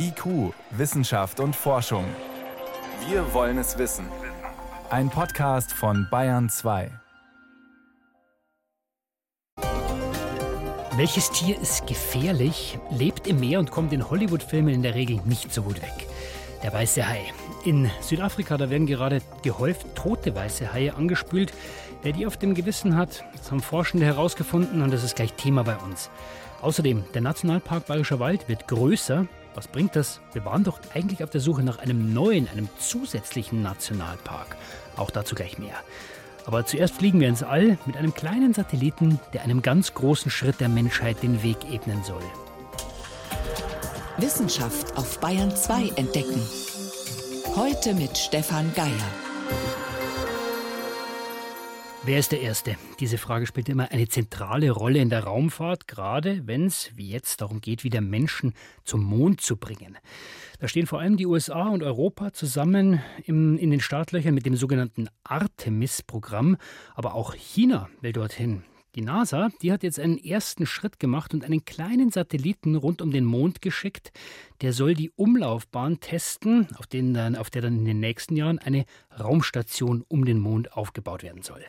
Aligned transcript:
IQ, 0.00 0.54
Wissenschaft 0.70 1.40
und 1.40 1.56
Forschung. 1.56 2.04
Wir 3.08 3.34
wollen 3.34 3.58
es 3.58 3.78
wissen. 3.78 4.06
Ein 4.90 5.10
Podcast 5.10 5.72
von 5.72 6.06
Bayern 6.08 6.48
2. 6.48 6.90
Welches 10.96 11.30
Tier 11.32 11.60
ist 11.60 11.88
gefährlich, 11.88 12.78
lebt 12.90 13.26
im 13.26 13.40
Meer 13.40 13.58
und 13.58 13.72
kommt 13.72 13.92
in 13.92 14.08
Hollywood-Filmen 14.08 14.72
in 14.72 14.82
der 14.82 14.94
Regel 14.94 15.20
nicht 15.24 15.52
so 15.52 15.62
gut 15.62 15.82
weg? 15.82 16.06
Der 16.62 16.72
weiße 16.72 17.08
Hai. 17.08 17.20
In 17.64 17.90
Südafrika, 18.00 18.56
da 18.56 18.70
werden 18.70 18.86
gerade 18.86 19.20
gehäuft 19.42 19.96
tote 19.96 20.32
weiße 20.34 20.72
Haie 20.72 20.94
angespült. 20.94 21.52
Wer 22.02 22.12
die 22.12 22.26
auf 22.26 22.36
dem 22.36 22.54
Gewissen 22.54 22.96
hat, 22.96 23.24
das 23.36 23.50
haben 23.50 23.60
Forschende 23.60 24.06
herausgefunden 24.06 24.80
und 24.80 24.92
das 24.92 25.02
ist 25.02 25.16
gleich 25.16 25.32
Thema 25.32 25.64
bei 25.64 25.76
uns. 25.76 26.08
Außerdem, 26.62 27.04
der 27.14 27.22
Nationalpark 27.22 27.86
Bayerischer 27.86 28.20
Wald 28.20 28.48
wird 28.48 28.68
größer. 28.68 29.26
Was 29.58 29.66
bringt 29.66 29.96
das? 29.96 30.20
Wir 30.34 30.44
waren 30.44 30.62
doch 30.62 30.78
eigentlich 30.94 31.24
auf 31.24 31.30
der 31.30 31.40
Suche 31.40 31.64
nach 31.64 31.80
einem 31.80 32.14
neuen, 32.14 32.48
einem 32.48 32.68
zusätzlichen 32.78 33.60
Nationalpark. 33.60 34.56
Auch 34.96 35.10
dazu 35.10 35.34
gleich 35.34 35.58
mehr. 35.58 35.74
Aber 36.46 36.64
zuerst 36.64 36.94
fliegen 36.94 37.18
wir 37.18 37.26
ins 37.26 37.42
All 37.42 37.76
mit 37.84 37.96
einem 37.96 38.14
kleinen 38.14 38.54
Satelliten, 38.54 39.18
der 39.32 39.42
einem 39.42 39.60
ganz 39.60 39.94
großen 39.94 40.30
Schritt 40.30 40.60
der 40.60 40.68
Menschheit 40.68 41.24
den 41.24 41.42
Weg 41.42 41.56
ebnen 41.72 42.04
soll. 42.04 42.22
Wissenschaft 44.18 44.96
auf 44.96 45.18
Bayern 45.18 45.50
2 45.50 45.88
entdecken. 45.96 46.40
Heute 47.56 47.94
mit 47.94 48.16
Stefan 48.16 48.72
Geier. 48.76 49.27
Wer 52.08 52.20
ist 52.20 52.32
der 52.32 52.40
Erste? 52.40 52.76
Diese 53.00 53.18
Frage 53.18 53.46
spielt 53.46 53.68
immer 53.68 53.92
eine 53.92 54.08
zentrale 54.08 54.70
Rolle 54.70 54.98
in 54.98 55.10
der 55.10 55.24
Raumfahrt, 55.24 55.86
gerade 55.86 56.46
wenn 56.46 56.64
es, 56.64 56.90
wie 56.96 57.10
jetzt, 57.10 57.42
darum 57.42 57.60
geht, 57.60 57.84
wieder 57.84 58.00
Menschen 58.00 58.54
zum 58.82 59.04
Mond 59.04 59.42
zu 59.42 59.58
bringen. 59.58 59.98
Da 60.58 60.68
stehen 60.68 60.86
vor 60.86 61.00
allem 61.00 61.18
die 61.18 61.26
USA 61.26 61.68
und 61.68 61.82
Europa 61.82 62.32
zusammen 62.32 63.02
im, 63.26 63.58
in 63.58 63.70
den 63.70 63.80
Startlöchern 63.80 64.32
mit 64.32 64.46
dem 64.46 64.56
sogenannten 64.56 65.10
Artemis-Programm, 65.22 66.56
aber 66.94 67.12
auch 67.12 67.34
China 67.34 67.90
will 68.00 68.12
dorthin. 68.12 68.64
Die 68.98 69.04
NASA, 69.04 69.50
die 69.62 69.70
hat 69.70 69.84
jetzt 69.84 70.00
einen 70.00 70.18
ersten 70.18 70.66
Schritt 70.66 70.98
gemacht 70.98 71.32
und 71.32 71.44
einen 71.44 71.64
kleinen 71.64 72.10
Satelliten 72.10 72.74
rund 72.74 73.00
um 73.00 73.12
den 73.12 73.24
Mond 73.24 73.62
geschickt. 73.62 74.10
Der 74.60 74.72
soll 74.72 74.94
die 74.94 75.12
Umlaufbahn 75.14 76.00
testen, 76.00 76.66
auf, 76.76 76.88
dann, 76.88 77.36
auf 77.36 77.48
der 77.48 77.62
dann 77.62 77.78
in 77.78 77.84
den 77.84 78.00
nächsten 78.00 78.34
Jahren 78.34 78.58
eine 78.58 78.86
Raumstation 79.16 80.04
um 80.08 80.24
den 80.24 80.40
Mond 80.40 80.72
aufgebaut 80.72 81.22
werden 81.22 81.42
soll. 81.42 81.64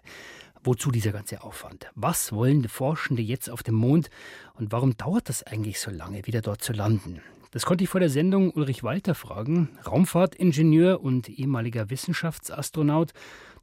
Wozu 0.64 0.90
dieser 0.90 1.12
ganze 1.12 1.44
Aufwand? 1.44 1.92
Was 1.94 2.32
wollen 2.32 2.68
Forschende 2.68 3.22
jetzt 3.22 3.52
auf 3.52 3.62
dem 3.62 3.76
Mond 3.76 4.10
und 4.56 4.72
warum 4.72 4.98
dauert 4.98 5.30
das 5.30 5.44
eigentlich 5.44 5.80
so 5.80 5.92
lange, 5.92 6.26
wieder 6.26 6.42
dort 6.42 6.64
zu 6.64 6.74
landen? 6.74 7.22
Das 7.52 7.64
konnte 7.64 7.84
ich 7.84 7.92
vor 7.92 8.00
der 8.00 8.10
Sendung 8.10 8.50
Ulrich 8.52 8.84
Walter 8.84 9.14
fragen, 9.14 9.70
Raumfahrtingenieur 9.86 11.00
und 11.02 11.30
ehemaliger 11.30 11.92
Wissenschaftsastronaut 11.92 13.12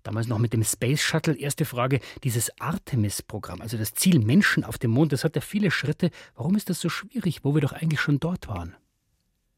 damals 0.06 0.28
noch 0.28 0.38
mit 0.38 0.52
dem 0.52 0.64
Space 0.64 1.00
Shuttle. 1.00 1.36
Erste 1.36 1.64
Frage, 1.64 2.00
dieses 2.22 2.50
Artemis-Programm, 2.60 3.60
also 3.60 3.76
das 3.76 3.94
Ziel 3.94 4.20
Menschen 4.20 4.64
auf 4.64 4.78
dem 4.78 4.92
Mond, 4.92 5.12
das 5.12 5.24
hat 5.24 5.34
ja 5.34 5.40
viele 5.40 5.70
Schritte. 5.70 6.10
Warum 6.34 6.54
ist 6.56 6.70
das 6.70 6.80
so 6.80 6.88
schwierig, 6.88 7.44
wo 7.44 7.54
wir 7.54 7.60
doch 7.60 7.72
eigentlich 7.72 8.00
schon 8.00 8.20
dort 8.20 8.48
waren? 8.48 8.76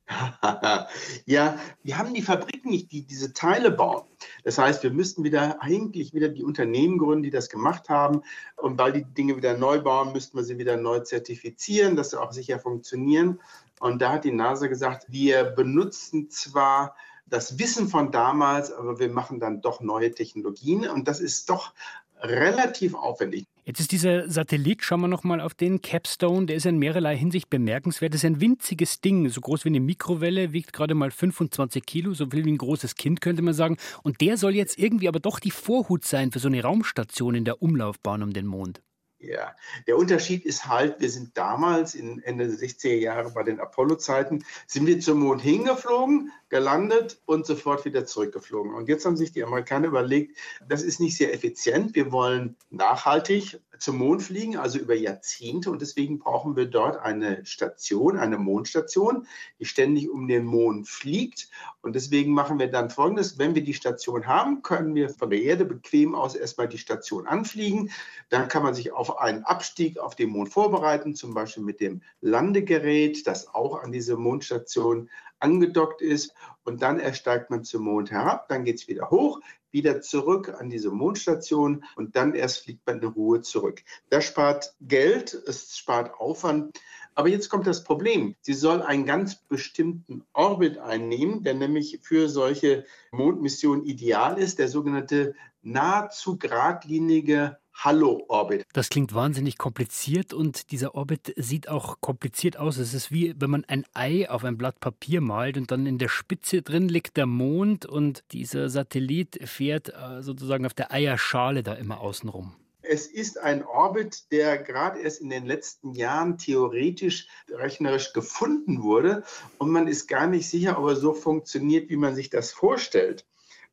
ja, 1.27 1.59
wir 1.83 1.99
haben 1.99 2.15
die 2.15 2.23
Fabriken 2.23 2.71
nicht, 2.71 2.91
die 2.93 3.03
diese 3.03 3.35
Teile 3.35 3.71
bauen. 3.71 4.05
Das 4.43 4.57
heißt, 4.57 4.83
wir 4.83 4.91
müssten 4.91 5.23
wieder 5.23 5.61
eigentlich 5.61 6.15
wieder 6.15 6.31
die 6.31 6.45
Unternehmen 6.45 6.99
gründen, 6.99 7.25
die 7.25 7.31
das 7.31 7.51
gemacht 7.51 7.91
haben. 7.91 8.23
Und 8.57 8.79
weil 8.79 8.93
die 8.93 9.05
Dinge 9.05 9.37
wieder 9.37 9.57
neu 9.57 9.81
bauen, 9.81 10.13
müssten 10.13 10.37
wir 10.39 10.45
sie 10.45 10.59
wieder 10.59 10.77
neu 10.77 11.01
zertifizieren, 11.01 11.95
dass 11.95 12.11
sie 12.11 12.21
auch 12.21 12.33
sicher 12.33 12.59
funktionieren. 12.59 13.41
Und 13.81 14.01
da 14.01 14.13
hat 14.13 14.25
die 14.25 14.33
NASA 14.33 14.67
gesagt, 14.67 15.07
wir 15.09 15.45
benutzen 15.45 16.31
zwar 16.31 16.97
das 17.29 17.59
Wissen 17.59 17.89
von 17.89 18.11
damals, 18.11 18.73
aber 18.73 18.99
wir 18.99 19.11
machen 19.11 19.41
dann 19.41 19.61
doch 19.61 19.81
neue 19.81 20.13
Technologien 20.13 20.89
und 20.89 21.09
das 21.09 21.21
ist 21.21 21.51
doch 21.51 21.73
relativ 22.21 22.95
aufwendig. 22.95 23.47
Jetzt 23.65 23.81
ist 23.81 23.93
dieser 23.93 24.31
Satellit, 24.31 24.83
schauen 24.83 25.03
wir 25.03 25.09
nochmal 25.09 25.43
auf 25.43 25.53
den 25.53 25.83
Capstone, 25.83 26.47
der 26.47 26.57
ist 26.57 26.65
in 26.65 26.79
mehrerlei 26.79 27.17
Hinsicht 27.17 27.51
bemerkenswert. 27.51 28.15
Das 28.15 28.23
ist 28.23 28.25
ein 28.25 28.41
winziges 28.41 29.03
Ding, 29.03 29.29
so 29.29 29.43
groß 29.43 29.67
wie 29.67 29.69
eine 29.69 29.81
Mikrowelle, 29.81 30.53
wiegt 30.53 30.73
gerade 30.73 30.95
mal 30.95 31.11
25 31.11 31.85
Kilo, 31.85 32.15
so 32.15 32.27
viel 32.27 32.47
wie 32.47 32.53
ein 32.53 32.59
großes 32.59 32.95
Kind, 32.95 33.21
könnte 33.21 33.43
man 33.43 33.53
sagen. 33.53 33.77
Und 34.03 34.23
der 34.23 34.39
soll 34.39 34.55
jetzt 34.55 34.79
irgendwie 34.79 35.07
aber 35.07 35.21
doch 35.21 35.39
die 35.39 35.51
Vorhut 35.51 36.05
sein 36.05 36.33
für 36.33 36.39
so 36.39 36.49
eine 36.49 36.63
Raumstation 36.63 37.35
in 37.35 37.45
der 37.45 37.61
Umlaufbahn 37.61 38.23
um 38.23 38.33
den 38.33 38.47
Mond. 38.47 38.81
Ja, 39.21 39.57
der 39.89 39.97
Unterschied 39.99 40.45
ist 40.45 40.67
halt, 40.67 41.01
wir 41.01 41.11
sind 41.11 41.37
damals 41.37 41.97
in 41.97 42.23
Ende 42.23 42.47
der 42.47 42.57
60er 42.57 42.95
Jahre 42.95 43.31
bei 43.31 43.43
den 43.43 43.59
Apollo-Zeiten, 43.59 44.45
sind 44.69 44.87
wir 44.87 45.01
zum 45.01 45.19
Mond 45.19 45.43
hingeflogen, 45.43 46.31
gelandet 46.49 47.21
und 47.27 47.45
sofort 47.45 47.85
wieder 47.85 48.07
zurückgeflogen. 48.07 48.75
Und 48.75 48.89
jetzt 48.89 49.05
haben 49.05 49.17
sich 49.17 49.33
die 49.33 49.43
Amerikaner 49.43 49.89
überlegt, 49.89 50.37
das 50.69 50.83
ist 50.83 51.01
nicht 51.01 51.17
sehr 51.17 51.35
effizient. 51.35 51.97
Wir 51.97 52.13
wollen 52.13 52.57
nachhaltig 52.71 53.59
zum 53.79 53.99
Mond 53.99 54.23
fliegen, 54.23 54.57
also 54.57 54.79
über 54.79 54.95
Jahrzehnte. 54.95 55.71
Und 55.71 55.83
deswegen 55.83 56.19
brauchen 56.19 56.57
wir 56.57 56.67
dort 56.67 56.99
eine 56.99 57.45
Station, 57.45 58.19
eine 58.19 58.39
Mondstation, 58.39 59.27
die 59.59 59.65
ständig 59.65 60.11
um 60.11 60.29
den 60.29 60.45
Mond 60.45 60.89
fliegt. 60.89 61.49
Und 61.81 61.95
deswegen 61.95 62.33
machen 62.33 62.59
wir 62.59 62.69
dann 62.69 62.91
Folgendes. 62.91 63.39
Wenn 63.39 63.55
wir 63.55 63.63
die 63.63 63.75
Station 63.75 64.27
haben, 64.27 64.63
können 64.63 64.95
wir 64.95 65.09
von 65.11 65.31
der 65.31 65.43
Erde 65.43 65.65
bequem 65.65 66.15
aus 66.15 66.35
erstmal 66.35 66.69
die 66.69 66.79
Station 66.79 67.27
anfliegen. 67.27 67.91
Dann 68.29 68.49
kann 68.49 68.63
man 68.63 68.75
sich 68.75 68.93
auf 68.93 69.19
einen 69.19 69.45
Abstieg 69.45 69.99
auf 69.99 70.15
den 70.15 70.31
Mond 70.31 70.51
vorbereiten, 70.51 71.15
zum 71.15 71.35
Beispiel 71.35 71.63
mit 71.63 71.81
dem 71.81 72.03
Landegerät, 72.21 73.27
das 73.27 73.55
auch 73.55 73.83
an 73.83 73.93
diese 73.93 74.17
Mondstation 74.17 75.09
angedockt 75.41 76.03
ist 76.03 76.35
und 76.65 76.83
dann 76.83 77.01
ersteigt 77.01 77.51
man 77.51 77.65
zum 77.65 77.85
Mond 77.85 78.11
herab, 78.11 78.49
dann 78.49 78.65
geht 78.65 78.77
es 78.77 78.89
wieder 78.89 79.11
hoch, 79.11 79.41
wieder 79.71 80.01
zurück 80.01 80.55
an 80.59 80.71
diese 80.71 80.91
Mondstation 80.91 81.85
und 81.97 82.17
dann 82.17 82.35
erst 82.35 82.65
fliegt 82.65 82.87
man 82.87 83.01
in 83.01 83.09
Ruhe 83.09 83.43
zurück. 83.43 83.83
Das 84.11 84.25
spart 84.25 84.75
Geld, 84.81 85.35
es 85.47 85.77
spart 85.77 86.15
Aufwand. 86.19 86.79
Aber 87.15 87.29
jetzt 87.29 87.49
kommt 87.49 87.67
das 87.67 87.83
Problem. 87.83 88.37
Sie 88.43 88.55
soll 88.55 88.81
einen 88.81 89.05
ganz 89.05 89.35
bestimmten 89.35 90.25
Orbit 90.35 90.79
einnehmen, 90.79 91.43
der 91.43 91.55
nämlich 91.55 91.99
für 92.03 92.29
solche 92.29 92.85
Mondmissionen 93.11 93.85
ideal 93.85 94.39
ist, 94.39 94.61
der 94.61 94.69
sogenannte 94.69 95.35
nahezu 95.63 96.39
geradlinige 96.39 97.59
Hallo-Orbit. 97.79 98.67
Das 98.73 98.89
klingt 98.89 99.15
wahnsinnig 99.15 99.57
kompliziert 99.57 100.33
und 100.33 100.73
dieser 100.73 100.97
Orbit 100.97 101.33
sieht 101.37 101.69
auch 101.69 102.01
kompliziert 102.01 102.57
aus. 102.57 102.77
Es 102.77 102.93
ist 102.93 103.13
wie 103.13 103.35
wenn 103.39 103.51
man 103.51 103.65
ein 103.67 103.85
Ei 103.95 104.29
auf 104.29 104.43
ein 104.43 104.59
Blatt 104.59 104.81
Papier 104.81 105.21
malt 105.21 105.57
und 105.57 105.71
dann 105.71 105.87
in 105.87 105.99
der 105.99 106.09
Spitze 106.09 106.63
drin 106.63 106.89
liegt 106.89 107.17
der 107.17 107.27
Mond 107.27 107.87
und 107.87 108.25
dieser 108.33 108.69
Satellit 108.69 109.39
fährt 109.59 109.89
äh, 109.89 110.23
sozusagen 110.23 110.65
auf 110.65 110.75
der 110.75 110.93
Eierschale 110.93 111.65
da 111.65 111.75
immer 111.75 112.01
außenrum. 112.01 112.55
Es 112.81 113.09
ist 113.09 113.39
ein 113.39 113.65
Orbit, 113.65 114.31
der 114.31 114.57
gerade 114.57 115.01
erst 115.01 115.21
in 115.21 115.31
den 115.31 115.47
letzten 115.47 115.95
Jahren 115.95 116.39
theoretisch 116.39 117.27
rechnerisch 117.51 118.13
gefunden 118.13 118.83
wurde 118.83 119.25
und 119.59 119.71
man 119.71 119.89
ist 119.89 120.07
gar 120.07 120.29
nicht 120.29 120.49
sicher, 120.49 120.79
ob 120.79 120.89
er 120.89 120.97
so 120.97 121.13
funktioniert, 121.13 121.91
wie 121.91 121.97
man 121.97 122.15
sich 122.15 122.31
das 122.31 122.53
vorstellt. 122.53 123.27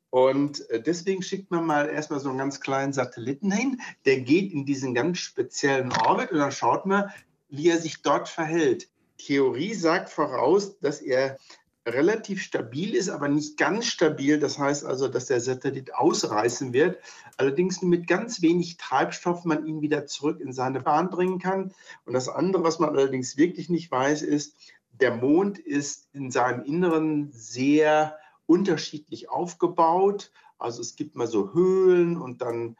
Und 0.09 0.67
äh, 0.71 0.81
deswegen 0.81 1.21
schickt 1.21 1.51
man 1.51 1.65
mal 1.67 1.87
erstmal 1.87 2.19
so 2.19 2.29
einen 2.29 2.39
ganz 2.39 2.59
kleinen 2.59 2.91
Satelliten 2.91 3.51
hin, 3.51 3.79
der 4.05 4.21
geht 4.21 4.53
in 4.53 4.65
diesen 4.65 4.95
ganz 4.95 5.19
speziellen 5.19 5.91
Orbit 5.91 6.31
und 6.31 6.39
dann 6.39 6.51
schaut 6.51 6.87
man, 6.87 7.11
wie 7.49 7.69
er 7.69 7.77
sich 7.77 8.01
dort 8.01 8.27
verhält. 8.27 8.89
Theorie 9.19 9.75
sagt 9.75 10.09
voraus, 10.09 10.79
dass 10.79 10.99
er 10.99 11.37
relativ 11.85 12.41
stabil 12.41 12.95
ist, 12.95 13.09
aber 13.09 13.27
nicht 13.27 13.57
ganz 13.57 13.85
stabil. 13.85 14.39
Das 14.39 14.57
heißt 14.57 14.85
also, 14.85 15.07
dass 15.07 15.27
der 15.27 15.39
Satellit 15.39 15.93
ausreißen 15.93 16.73
wird. 16.73 16.97
Allerdings 17.37 17.81
nur 17.81 17.89
mit 17.89 18.07
ganz 18.07 18.41
wenig 18.41 18.77
Treibstoff 18.77 19.45
man 19.45 19.65
ihn 19.65 19.81
wieder 19.81 20.05
zurück 20.07 20.39
in 20.39 20.53
seine 20.53 20.81
Bahn 20.81 21.09
bringen 21.09 21.39
kann. 21.39 21.73
Und 22.05 22.13
das 22.13 22.29
andere, 22.29 22.63
was 22.63 22.79
man 22.79 22.89
allerdings 22.89 23.37
wirklich 23.37 23.69
nicht 23.69 23.91
weiß, 23.91 24.23
ist, 24.23 24.55
der 24.91 25.15
Mond 25.15 25.59
ist 25.59 26.09
in 26.13 26.31
seinem 26.31 26.63
Inneren 26.63 27.31
sehr 27.31 28.17
unterschiedlich 28.45 29.29
aufgebaut. 29.29 30.31
Also 30.57 30.81
es 30.81 30.95
gibt 30.95 31.15
mal 31.15 31.27
so 31.27 31.53
Höhlen 31.53 32.17
und 32.17 32.41
dann 32.41 32.77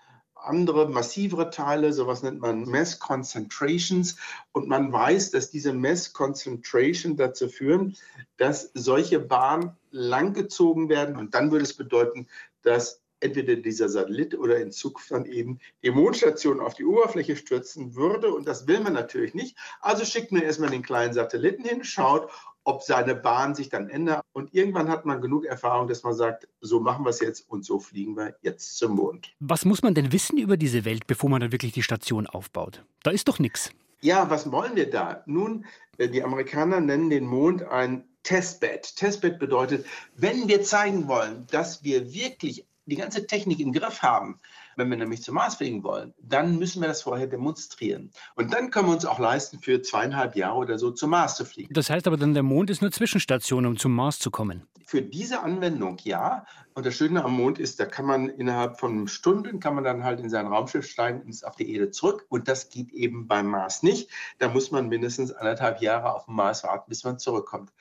andere 0.47 0.89
massivere 0.89 1.50
Teile, 1.50 1.94
sowas 1.94 2.24
nennt 2.24 2.39
man 2.39 2.63
Mass 2.63 3.00
Concentrations. 3.00 4.18
Und 4.51 4.68
man 4.68 4.92
weiß, 4.92 5.31
dass 5.31 5.50
diese 5.50 5.74
Mass 5.74 6.13
Concentration 6.13 7.18
dazu 7.18 7.47
führen, 7.47 7.95
dass 8.38 8.71
solche 8.74 9.19
Bahnen 9.19 9.71
langgezogen 9.92 10.89
werden. 10.89 11.18
Und 11.18 11.33
dann 11.33 11.51
würde 11.51 11.63
es 11.63 11.74
bedeuten, 11.74 12.27
dass 12.62 13.01
entweder 13.19 13.56
dieser 13.56 13.89
Satellit 13.89 14.38
oder 14.38 14.59
in 14.59 14.71
Zukunft 14.71 15.12
dann 15.12 15.25
eben 15.25 15.59
die 15.83 15.92
Mondstation 15.92 16.59
auf 16.59 16.75
die 16.75 16.86
Oberfläche 16.86 17.36
stürzen 17.36 17.95
würde. 17.95 18.33
Und 18.33 18.48
das 18.48 18.68
will 18.68 18.80
man 18.81 18.94
natürlich 18.94 19.33
nicht. 19.33 19.57
Also 19.81 20.06
schickt 20.06 20.31
man 20.31 20.41
erstmal 20.41 20.69
den 20.69 20.83
kleinen 20.83 21.13
Satelliten 21.13 21.63
hin, 21.63 21.83
schaut, 21.83 22.30
ob 22.65 22.81
seine 22.81 23.15
Bahn 23.15 23.56
sich 23.56 23.69
dann 23.69 23.89
ändert. 23.89 24.25
Und 24.33 24.53
irgendwann 24.53 24.89
hat 24.89 25.06
man 25.06 25.21
genug 25.21 25.45
Erfahrung, 25.45 25.88
dass 25.88 26.03
man 26.03 26.13
sagt, 26.13 26.47
so 26.59 26.79
machen 26.81 27.06
wir 27.06 27.12
es 27.12 27.21
jetzt 27.21 27.50
und 27.50 27.63
so 27.63 27.79
fliegen 27.79 28.17
wir 28.17 28.35
jetzt 28.41 28.77
zum 28.77 28.95
Mond. 28.95 29.33
Was 29.39 29.63
muss 29.63 29.83
man 29.83 29.94
denn 29.94 30.12
wissen 30.12 30.38
über 30.38 30.57
diese 30.57 30.83
Welt, 30.83 31.07
bevor 31.07 31.29
man 31.29 31.41
dann 31.41 31.51
wirklich 31.51 31.71
die 31.71 31.83
Station 31.83 32.27
aufbaut? 32.27 32.83
Da 33.03 33.12
ist 33.12 33.27
doch 33.27 33.39
nichts. 33.39 33.71
Ja, 34.01 34.29
was 34.29 34.51
wollen 34.51 34.75
wir 34.75 34.89
da? 34.89 35.23
Nun, 35.25 35.65
äh, 35.97 36.09
die 36.09 36.23
Amerikaner 36.23 36.81
nennen 36.81 37.09
den 37.09 37.25
Mond 37.25 37.63
ein 37.63 38.03
Testbed. 38.23 38.95
Testbed 38.95 39.39
bedeutet, 39.39 39.85
wenn 40.15 40.47
wir 40.47 40.63
zeigen 40.63 41.07
wollen, 41.07 41.45
dass 41.51 41.83
wir 41.83 42.13
wirklich 42.13 42.65
die 42.88 42.95
ganze 42.95 43.27
Technik 43.27 43.59
im 43.59 43.73
Griff 43.73 44.01
haben, 44.01 44.39
wenn 44.77 44.89
wir 44.89 44.98
nämlich 44.98 45.24
zum 45.24 45.36
Mars 45.36 45.56
fliegen 45.56 45.83
wollen, 45.83 46.13
dann 46.22 46.57
müssen 46.57 46.81
wir 46.81 46.88
das 46.88 47.01
vorher 47.01 47.27
demonstrieren. 47.27 48.12
Und 48.36 48.54
dann 48.54 48.72
können 48.72 48.88
wir 48.88 48.94
uns 48.94 49.06
auch 49.06 49.19
leisten, 49.19 49.60
für 49.60 49.81
zweieinhalb 49.81 50.36
Jahre 50.36 50.57
oder 50.57 50.80
so 50.80 50.92
zum 50.92 51.12
Mars 51.12 51.36
zu 51.36 51.45
fliegen. 51.45 51.74
Das 51.74 51.89
heißt 51.89 52.07
aber 52.07 52.18
dann, 52.18 52.33
der 52.33 52.44
Mond 52.44 52.69
ist 52.69 52.81
nur 52.81 52.92
Zwischenstation, 52.92 53.66
um 53.66 53.77
zum 53.77 53.94
Mars 53.94 54.19
zu 54.19 54.31
kommen. 54.31 54.68
Für 54.86 55.01
diese 55.01 55.42
Anwendung 55.42 55.98
ja. 56.04 56.45
Und 56.75 56.86
das 56.86 56.94
Schöne 56.95 57.24
am 57.24 57.33
Mond 57.33 57.57
ist, 57.57 57.80
da 57.80 57.86
kann 57.86 58.06
man 58.06 58.30
innerhalb 58.30 58.80
von 58.80 59.07
Stunden, 59.07 59.60
kann 59.60 59.75
man 59.75 59.83
dann 59.83 60.04
halt 60.04 60.19
in 60.19 60.30
sein 60.30 60.45
Raumschiff 60.45 60.86
steigen 60.86 61.22
und 61.22 61.30
ist 61.30 61.45
auf 61.45 61.56
die 61.56 61.74
Erde 61.74 61.89
zurück. 61.89 62.25
Und 62.30 62.48
das 62.48 62.69
geht 62.69 62.92
eben 62.92 63.27
beim 63.27 63.48
Mars 63.48 63.81
nicht. 63.81 64.12
Da 64.38 64.50
muss 64.50 64.72
man 64.72 64.89
mindestens 64.89 65.31
anderthalb 65.31 65.81
Jahre 65.81 66.13
auf 66.13 66.25
dem 66.25 66.36
Mars 66.36 66.63
warten, 66.63 66.89
bis 66.89 67.04
man 67.04 67.18
zurückkommt. 67.18 67.72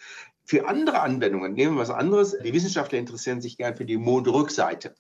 Für 0.47 0.69
andere 0.69 1.01
Anwendungen, 1.01 1.55
nehmen 1.55 1.77
wir 1.77 1.81
was 1.81 1.91
anderes, 1.91 2.37
die 2.45 2.53
Wissenschaftler 2.53 2.99
interessieren 2.99 3.41
sich 3.41 3.57
gern 3.57 3.77
für 3.77 3.87
die 3.87 3.97
Mondrückseite. 3.97 4.95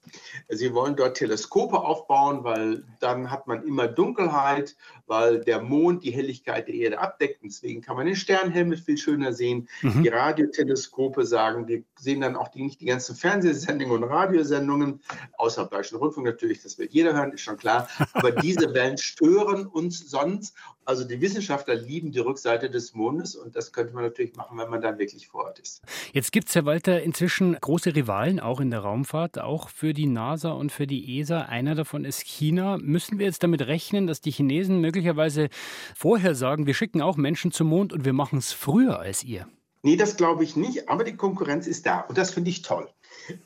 Sie 0.48 0.72
wollen 0.72 0.96
dort 0.96 1.18
Teleskope 1.18 1.80
aufbauen, 1.80 2.44
weil 2.44 2.82
dann 3.00 3.30
hat 3.30 3.46
man 3.46 3.62
immer 3.62 3.86
Dunkelheit, 3.86 4.74
weil 5.06 5.40
der 5.40 5.60
Mond 5.60 6.02
die 6.02 6.12
Helligkeit 6.12 6.68
der 6.68 6.74
Erde 6.74 6.98
abdeckt. 6.98 7.40
Deswegen 7.44 7.82
kann 7.82 7.96
man 7.96 8.06
den 8.06 8.16
Sternenhimmel 8.16 8.78
viel 8.78 8.96
schöner 8.96 9.34
sehen. 9.34 9.68
Mhm. 9.82 10.02
Die 10.02 10.08
Radioteleskope 10.08 11.26
sagen, 11.26 11.68
wir 11.68 11.82
sehen 11.98 12.22
dann 12.22 12.36
auch 12.36 12.48
die, 12.48 12.62
nicht 12.62 12.80
die 12.80 12.86
ganzen 12.86 13.14
Fernsehsendungen 13.14 14.02
und 14.02 14.08
Radiosendungen, 14.08 15.00
außer 15.36 15.66
Bayerischen 15.66 15.98
Rundfunk 15.98 16.26
natürlich, 16.26 16.62
das 16.62 16.78
wird 16.78 16.92
jeder 16.92 17.12
hören, 17.12 17.32
ist 17.32 17.42
schon 17.42 17.58
klar. 17.58 17.88
Aber 18.14 18.30
diese 18.32 18.72
Wellen 18.72 18.96
stören 18.96 19.66
uns 19.66 20.08
sonst. 20.08 20.54
Also 20.86 21.04
die 21.04 21.20
Wissenschaftler 21.20 21.74
lieben 21.74 22.12
die 22.12 22.18
Rückseite 22.18 22.70
des 22.70 22.94
Mondes 22.94 23.36
und 23.36 23.56
das 23.56 23.72
könnte 23.72 23.94
man 23.94 24.04
natürlich 24.04 24.36
machen, 24.36 24.58
wenn 24.58 24.70
man 24.70 24.82
dann 24.82 24.98
wirklich 24.98 25.28
vor 25.34 25.46
Ort 25.46 25.58
ist. 25.58 25.82
Jetzt 26.12 26.30
gibt 26.30 26.48
es, 26.48 26.54
Herr 26.54 26.64
Walter, 26.64 27.02
inzwischen 27.02 27.56
große 27.60 27.94
Rivalen, 27.96 28.38
auch 28.38 28.60
in 28.60 28.70
der 28.70 28.80
Raumfahrt, 28.80 29.40
auch 29.40 29.68
für 29.68 29.92
die 29.92 30.06
NASA 30.06 30.52
und 30.52 30.70
für 30.70 30.86
die 30.86 31.18
ESA. 31.18 31.42
Einer 31.42 31.74
davon 31.74 32.04
ist 32.04 32.22
China. 32.22 32.78
Müssen 32.80 33.18
wir 33.18 33.26
jetzt 33.26 33.42
damit 33.42 33.62
rechnen, 33.62 34.06
dass 34.06 34.20
die 34.20 34.30
Chinesen 34.30 34.80
möglicherweise 34.80 35.48
vorher 35.96 36.36
sagen, 36.36 36.66
wir 36.66 36.74
schicken 36.74 37.02
auch 37.02 37.16
Menschen 37.16 37.50
zum 37.50 37.66
Mond 37.66 37.92
und 37.92 38.04
wir 38.04 38.12
machen 38.12 38.38
es 38.38 38.52
früher 38.52 39.00
als 39.00 39.24
ihr? 39.24 39.48
Nee, 39.82 39.96
das 39.96 40.16
glaube 40.16 40.44
ich 40.44 40.54
nicht, 40.54 40.88
aber 40.88 41.02
die 41.02 41.16
Konkurrenz 41.16 41.66
ist 41.66 41.84
da 41.84 42.00
und 42.00 42.16
das 42.16 42.30
finde 42.30 42.50
ich 42.50 42.62
toll. 42.62 42.88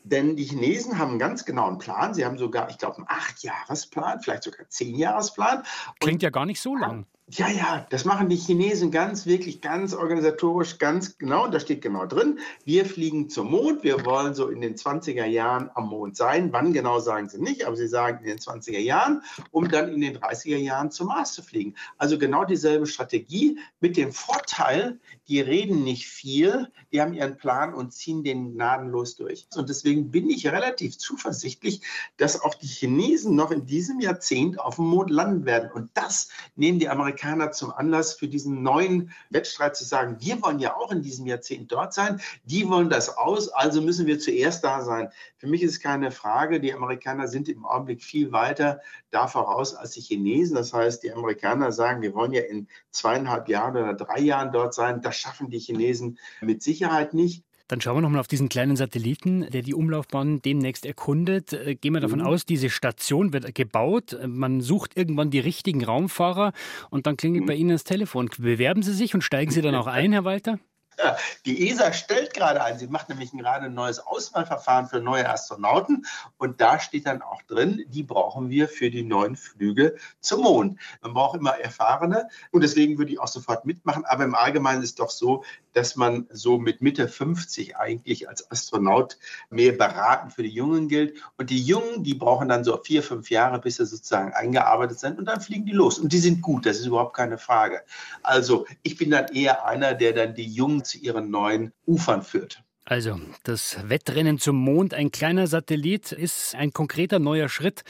Denn 0.04 0.36
die 0.36 0.44
Chinesen 0.44 0.98
haben 0.98 1.10
einen 1.10 1.18
ganz 1.18 1.46
genauen 1.46 1.78
Plan. 1.78 2.12
Sie 2.12 2.24
haben 2.24 2.36
sogar, 2.36 2.68
ich 2.68 2.78
glaube, 2.78 2.98
einen 2.98 3.06
Acht-Jahres-Plan, 3.08 4.20
vielleicht 4.20 4.42
sogar 4.42 4.60
einen 4.60 4.70
Zehn-Jahres-Plan. 4.70 5.64
Klingt 6.00 6.22
ja 6.22 6.30
gar 6.30 6.46
nicht 6.46 6.60
so 6.60 6.76
lang. 6.76 7.06
Ja, 7.30 7.50
ja, 7.50 7.86
das 7.90 8.06
machen 8.06 8.30
die 8.30 8.36
Chinesen 8.36 8.90
ganz, 8.90 9.26
wirklich 9.26 9.60
ganz 9.60 9.92
organisatorisch, 9.92 10.78
ganz 10.78 11.18
genau. 11.18 11.44
Und 11.44 11.52
da 11.52 11.60
steht 11.60 11.82
genau 11.82 12.06
drin, 12.06 12.38
wir 12.64 12.86
fliegen 12.86 13.28
zum 13.28 13.50
Mond. 13.50 13.84
Wir 13.84 14.06
wollen 14.06 14.32
so 14.32 14.48
in 14.48 14.62
den 14.62 14.76
20er 14.76 15.26
Jahren 15.26 15.68
am 15.74 15.88
Mond 15.88 16.16
sein. 16.16 16.54
Wann 16.54 16.72
genau 16.72 17.00
sagen 17.00 17.28
sie 17.28 17.38
nicht, 17.38 17.66
aber 17.66 17.76
sie 17.76 17.86
sagen 17.86 18.20
in 18.20 18.30
den 18.30 18.38
20er 18.38 18.78
Jahren, 18.78 19.22
um 19.50 19.68
dann 19.68 19.92
in 19.92 20.00
den 20.00 20.16
30er 20.16 20.56
Jahren 20.56 20.90
zum 20.90 21.08
Mars 21.08 21.34
zu 21.34 21.42
fliegen. 21.42 21.74
Also 21.98 22.18
genau 22.18 22.46
dieselbe 22.46 22.86
Strategie 22.86 23.58
mit 23.80 23.98
dem 23.98 24.12
Vorteil, 24.12 24.98
die 25.28 25.42
reden 25.42 25.84
nicht 25.84 26.06
viel, 26.06 26.72
die 26.92 27.02
haben 27.02 27.12
ihren 27.12 27.36
Plan 27.36 27.74
und 27.74 27.92
ziehen 27.92 28.24
den 28.24 28.54
gnadenlos 28.54 29.16
durch. 29.16 29.46
Und 29.54 29.68
deswegen 29.68 30.10
bin 30.10 30.30
ich 30.30 30.46
relativ 30.46 30.96
zuversichtlich, 30.96 31.82
dass 32.16 32.40
auch 32.40 32.54
die 32.54 32.66
Chinesen 32.66 33.36
noch 33.36 33.50
in 33.50 33.66
diesem 33.66 34.00
Jahrzehnt 34.00 34.58
auf 34.58 34.76
dem 34.76 34.86
Mond 34.86 35.10
landen 35.10 35.44
werden. 35.44 35.70
Und 35.70 35.90
das 35.92 36.30
nehmen 36.56 36.78
die 36.78 36.88
Amerikaner 36.88 37.17
Amerikaner 37.18 37.50
zum 37.52 37.72
Anlass 37.72 38.14
für 38.14 38.28
diesen 38.28 38.62
neuen 38.62 39.10
Wettstreit 39.30 39.76
zu 39.76 39.84
sagen, 39.84 40.16
wir 40.20 40.40
wollen 40.42 40.58
ja 40.60 40.76
auch 40.76 40.92
in 40.92 41.02
diesem 41.02 41.26
Jahrzehnt 41.26 41.72
dort 41.72 41.92
sein, 41.92 42.20
die 42.44 42.68
wollen 42.68 42.90
das 42.90 43.16
aus, 43.16 43.48
also 43.48 43.82
müssen 43.82 44.06
wir 44.06 44.18
zuerst 44.18 44.62
da 44.62 44.82
sein. 44.82 45.10
Für 45.36 45.48
mich 45.48 45.62
ist 45.62 45.80
keine 45.80 46.10
Frage, 46.10 46.60
die 46.60 46.72
Amerikaner 46.72 47.28
sind 47.28 47.48
im 47.48 47.64
Augenblick 47.64 48.02
viel 48.02 48.32
weiter 48.32 48.80
da 49.10 49.26
voraus 49.26 49.74
als 49.74 49.92
die 49.92 50.00
Chinesen. 50.00 50.54
Das 50.54 50.72
heißt, 50.72 51.02
die 51.02 51.12
Amerikaner 51.12 51.72
sagen, 51.72 52.02
wir 52.02 52.14
wollen 52.14 52.32
ja 52.32 52.42
in 52.42 52.68
zweieinhalb 52.90 53.48
Jahren 53.48 53.76
oder 53.76 53.94
drei 53.94 54.20
Jahren 54.20 54.52
dort 54.52 54.74
sein. 54.74 55.02
Das 55.02 55.16
schaffen 55.16 55.50
die 55.50 55.58
Chinesen 55.58 56.18
mit 56.40 56.62
Sicherheit 56.62 57.14
nicht. 57.14 57.44
Dann 57.68 57.80
schauen 57.80 57.98
wir 57.98 58.00
nochmal 58.00 58.20
auf 58.20 58.26
diesen 58.26 58.48
kleinen 58.48 58.76
Satelliten, 58.76 59.48
der 59.50 59.62
die 59.62 59.74
Umlaufbahn 59.74 60.40
demnächst 60.40 60.86
erkundet. 60.86 61.52
Äh, 61.52 61.74
gehen 61.74 61.92
wir 61.92 62.00
davon 62.00 62.20
mhm. 62.20 62.26
aus, 62.26 62.46
diese 62.46 62.70
Station 62.70 63.32
wird 63.32 63.54
gebaut. 63.54 64.18
Man 64.26 64.60
sucht 64.60 64.96
irgendwann 64.96 65.30
die 65.30 65.38
richtigen 65.38 65.84
Raumfahrer 65.84 66.52
und 66.90 67.06
dann 67.06 67.16
klingelt 67.16 67.42
mhm. 67.44 67.46
bei 67.46 67.54
Ihnen 67.54 67.70
das 67.70 67.84
Telefon. 67.84 68.30
Bewerben 68.38 68.82
Sie 68.82 68.94
sich 68.94 69.14
und 69.14 69.22
steigen 69.22 69.50
Sie 69.50 69.62
dann 69.62 69.74
auch 69.74 69.86
ein, 69.86 70.12
Herr 70.12 70.24
Walter? 70.24 70.58
Die 71.46 71.68
ESA 71.68 71.92
stellt 71.92 72.34
gerade 72.34 72.62
ein, 72.62 72.78
sie 72.78 72.86
macht 72.86 73.08
nämlich 73.08 73.32
gerade 73.32 73.66
ein 73.66 73.74
neues 73.74 73.98
Auswahlverfahren 73.98 74.86
für 74.86 75.00
neue 75.00 75.28
Astronauten. 75.28 76.06
Und 76.36 76.60
da 76.60 76.80
steht 76.80 77.06
dann 77.06 77.22
auch 77.22 77.42
drin, 77.42 77.84
die 77.88 78.02
brauchen 78.02 78.50
wir 78.50 78.68
für 78.68 78.90
die 78.90 79.02
neuen 79.02 79.36
Flüge 79.36 79.96
zum 80.20 80.42
Mond. 80.42 80.78
Man 81.02 81.14
braucht 81.14 81.38
immer 81.38 81.58
Erfahrene. 81.58 82.28
Und 82.50 82.62
deswegen 82.62 82.98
würde 82.98 83.12
ich 83.12 83.20
auch 83.20 83.28
sofort 83.28 83.64
mitmachen, 83.64 84.04
aber 84.04 84.24
im 84.24 84.34
Allgemeinen 84.34 84.82
ist 84.82 84.90
es 84.90 84.94
doch 84.96 85.10
so, 85.10 85.44
dass 85.72 85.96
man 85.96 86.26
so 86.30 86.58
mit 86.58 86.82
Mitte 86.82 87.08
50 87.08 87.76
eigentlich 87.76 88.28
als 88.28 88.50
Astronaut 88.50 89.16
mehr 89.50 89.72
beraten 89.72 90.30
für 90.30 90.42
die 90.42 90.48
Jungen 90.48 90.88
gilt. 90.88 91.22
Und 91.36 91.50
die 91.50 91.62
Jungen, 91.62 92.02
die 92.02 92.14
brauchen 92.14 92.48
dann 92.48 92.64
so 92.64 92.76
vier, 92.78 93.02
fünf 93.02 93.30
Jahre, 93.30 93.60
bis 93.60 93.76
sie 93.76 93.86
sozusagen 93.86 94.32
eingearbeitet 94.32 94.98
sind. 94.98 95.18
Und 95.18 95.26
dann 95.26 95.40
fliegen 95.40 95.66
die 95.66 95.72
los. 95.72 95.98
Und 95.98 96.12
die 96.12 96.18
sind 96.18 96.42
gut, 96.42 96.66
das 96.66 96.78
ist 96.78 96.86
überhaupt 96.86 97.14
keine 97.14 97.38
Frage. 97.38 97.82
Also 98.22 98.66
ich 98.82 98.96
bin 98.96 99.10
dann 99.10 99.28
eher 99.28 99.66
einer, 99.66 99.94
der 99.94 100.12
dann 100.12 100.34
die 100.34 100.48
Jungen 100.48 100.84
zu 100.88 100.98
ihren 100.98 101.30
neuen 101.30 101.72
Ufern 101.86 102.22
führt. 102.22 102.62
Also, 102.90 103.20
das 103.42 103.76
Wettrennen 103.90 104.38
zum 104.38 104.56
Mond, 104.56 104.94
ein 104.94 105.10
kleiner 105.10 105.46
Satellit, 105.46 106.10
ist 106.10 106.54
ein 106.54 106.72
konkreter 106.72 107.18
neuer 107.18 107.50
Schritt. 107.50 107.82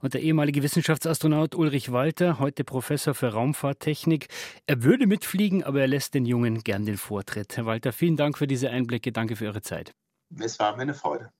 Und 0.00 0.14
der 0.14 0.22
ehemalige 0.22 0.62
Wissenschaftsastronaut 0.62 1.56
Ulrich 1.56 1.90
Walter, 1.90 2.38
heute 2.38 2.62
Professor 2.62 3.14
für 3.14 3.32
Raumfahrttechnik, 3.32 4.28
er 4.66 4.84
würde 4.84 5.08
mitfliegen, 5.08 5.64
aber 5.64 5.80
er 5.80 5.88
lässt 5.88 6.14
den 6.14 6.24
Jungen 6.24 6.62
gern 6.62 6.86
den 6.86 6.98
Vortritt. 6.98 7.56
Herr 7.56 7.66
Walter, 7.66 7.92
vielen 7.92 8.16
Dank 8.16 8.38
für 8.38 8.46
diese 8.46 8.70
Einblicke. 8.70 9.10
Danke 9.10 9.34
für 9.34 9.46
Ihre 9.46 9.62
Zeit. 9.62 9.92
Es 10.38 10.60
war 10.60 10.76
mir 10.76 10.82
eine 10.82 10.94
Freude. 10.94 11.30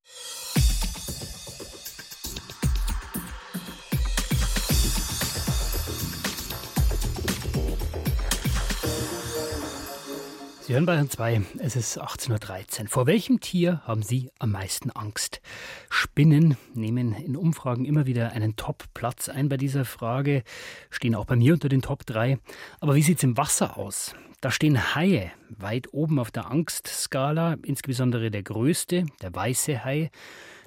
Sie 10.67 10.73
hören 10.73 10.87
Bayern 10.87 11.11
2, 11.11 11.43
es 11.59 11.77
ist 11.77 12.01
18.13 12.01 12.85
Uhr. 12.85 12.89
Vor 12.89 13.07
welchem 13.07 13.39
Tier 13.39 13.83
haben 13.85 14.03
Sie 14.03 14.31
am 14.39 14.53
meisten 14.53 14.91
Angst? 14.91 15.43
Spinnen 15.91 16.57
nehmen 16.73 17.13
in 17.13 17.37
Umfragen 17.37 17.85
immer 17.85 18.07
wieder 18.07 18.33
einen 18.33 18.57
Top-Platz 18.57 19.29
ein 19.29 19.51
bei 19.51 19.59
dieser 19.59 19.85
Frage, 19.85 20.43
stehen 20.89 21.17
auch 21.17 21.27
bei 21.27 21.37
mir 21.37 21.53
unter 21.53 21.69
den 21.69 21.83
Top 21.83 22.07
3. 22.07 22.39
Aber 22.81 22.95
wie 22.95 23.03
sieht 23.03 23.19
es 23.19 23.25
im 23.25 23.37
Wasser 23.37 23.77
aus? 23.77 24.15
Da 24.41 24.51
stehen 24.51 24.95
Haie 24.95 25.33
weit 25.51 25.93
oben 25.93 26.19
auf 26.19 26.31
der 26.31 26.51
Angstskala, 26.51 27.59
insbesondere 27.63 28.31
der 28.31 28.43
größte, 28.43 29.05
der 29.21 29.35
weiße 29.35 29.85
Hai. 29.85 30.11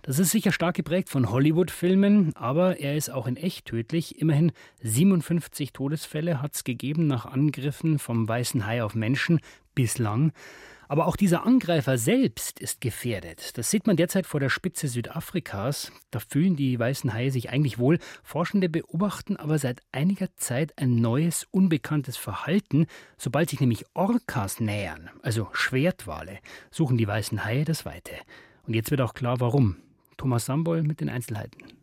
Das 0.04 0.20
ist 0.20 0.30
sicher 0.30 0.52
stark 0.52 0.76
geprägt 0.76 1.10
von 1.10 1.32
Hollywood-Filmen, 1.32 2.36
aber 2.36 2.80
er 2.80 2.96
ist 2.96 3.10
auch 3.10 3.26
in 3.26 3.36
echt 3.36 3.66
tödlich. 3.66 4.22
Immerhin 4.22 4.52
57 4.84 5.74
Todesfälle 5.74 6.40
hat 6.40 6.54
es 6.54 6.64
gegeben 6.64 7.08
nach 7.08 7.26
Angriffen 7.26 7.98
vom 7.98 8.28
weißen 8.28 8.68
Hai 8.68 8.84
auf 8.84 8.94
Menschen 8.94 9.40
bislang. 9.78 10.34
Aber 10.90 11.08
auch 11.08 11.18
dieser 11.18 11.46
Angreifer 11.46 11.98
selbst 11.98 12.60
ist 12.60 12.80
gefährdet. 12.80 13.58
Das 13.58 13.70
sieht 13.70 13.88
man 13.88 13.98
derzeit 13.98 14.26
vor 14.26 14.40
der 14.40 14.50
Spitze 14.50 14.88
Südafrikas. 14.88 15.92
Da 16.12 16.20
fühlen 16.20 16.56
die 16.56 16.80
weißen 16.80 17.14
Haie 17.14 17.30
sich 17.30 17.50
eigentlich 17.50 17.78
wohl. 17.78 18.00
Forschende 18.24 18.70
beobachten 18.70 19.36
aber 19.36 19.60
seit 19.60 19.82
einiger 19.92 20.34
Zeit 20.38 20.78
ein 20.78 20.96
neues, 20.96 21.46
unbekanntes 21.52 22.16
Verhalten. 22.16 22.88
Sobald 23.18 23.50
sich 23.50 23.60
nämlich 23.60 23.86
Orcas 23.94 24.60
nähern, 24.62 25.10
also 25.22 25.50
Schwertwale, 25.52 26.40
suchen 26.72 26.98
die 26.98 27.08
weißen 27.08 27.44
Haie 27.44 27.66
das 27.66 27.86
Weite. 27.86 28.14
Und 28.66 28.74
jetzt 28.74 28.92
wird 28.92 29.02
auch 29.02 29.14
klar, 29.14 29.40
warum. 29.40 29.78
Thomas 30.16 30.46
Sambol 30.46 30.84
mit 30.84 31.02
den 31.02 31.10
Einzelheiten. 31.10 31.77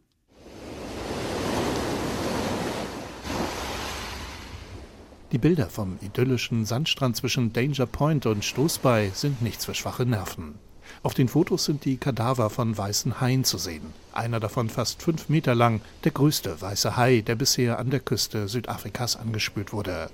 Die 5.35 5.39
Bilder 5.39 5.69
vom 5.69 5.99
idyllischen 6.01 6.65
Sandstrand 6.65 7.17
zwischen 7.17 7.53
Danger 7.53 7.87
Point 7.87 8.25
und 8.25 8.45
Stoßbei 8.45 9.11
sind 9.15 9.43
nichts 9.43 9.65
für 9.65 9.75
schwache 9.75 10.07
Nerven. 10.07 10.55
Auf 11.03 11.13
den 11.13 11.27
Fotos 11.27 11.65
sind 11.65 11.85
die 11.85 11.97
Kadaver 11.97 12.51
von 12.51 12.79
weißen 12.79 13.21
Haien 13.21 13.43
zu 13.43 13.59
sehen. 13.59 13.83
Einer 14.13 14.39
davon 14.39 14.69
fast 14.69 15.03
fünf 15.03 15.29
Meter 15.29 15.57
lang, 15.57 15.81
der 16.05 16.13
größte 16.13 16.61
weiße 16.61 16.97
Hai, 16.97 17.23
der 17.23 17.35
bisher 17.35 17.81
an 17.81 17.91
der 17.91 17.99
Küste 17.99 18.47
Südafrikas 18.47 19.17
angespült 19.17 19.73
wurde. 19.73 20.09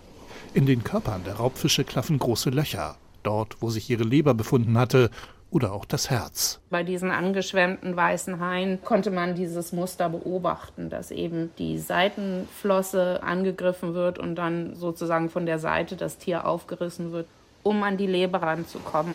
In 0.55 0.65
den 0.65 0.85
Körpern 0.85 1.23
der 1.25 1.35
Raubfische 1.35 1.85
klaffen 1.85 2.19
große 2.19 2.49
Löcher. 2.49 2.97
Dort, 3.23 3.59
wo 3.61 3.69
sich 3.69 3.91
ihre 3.91 4.05
Leber 4.05 4.33
befunden 4.33 4.79
hatte, 4.79 5.11
oder 5.51 5.73
auch 5.73 5.85
das 5.85 6.11
Herz. 6.11 6.61
Bei 6.71 6.83
diesen 6.83 7.11
angeschwemmten 7.11 7.97
weißen 7.97 8.41
Haien 8.41 8.83
konnte 8.83 9.11
man 9.11 9.35
dieses 9.35 9.73
Muster 9.73 10.09
beobachten, 10.09 10.91
dass 10.91 11.11
eben 11.11 11.51
die 11.59 11.79
Seitenflosse 11.79 13.23
angegriffen 13.23 13.95
wird 13.95 14.19
und 14.19 14.37
dann 14.37 14.75
sozusagen 14.75 15.29
von 15.29 15.47
der 15.47 15.59
Seite 15.59 15.97
das 15.97 16.19
Tier 16.19 16.47
aufgerissen 16.47 17.13
wird, 17.13 17.27
um 17.63 17.83
an 17.83 17.97
die 17.97 18.07
Leber 18.07 18.43
ranzukommen. 18.43 19.15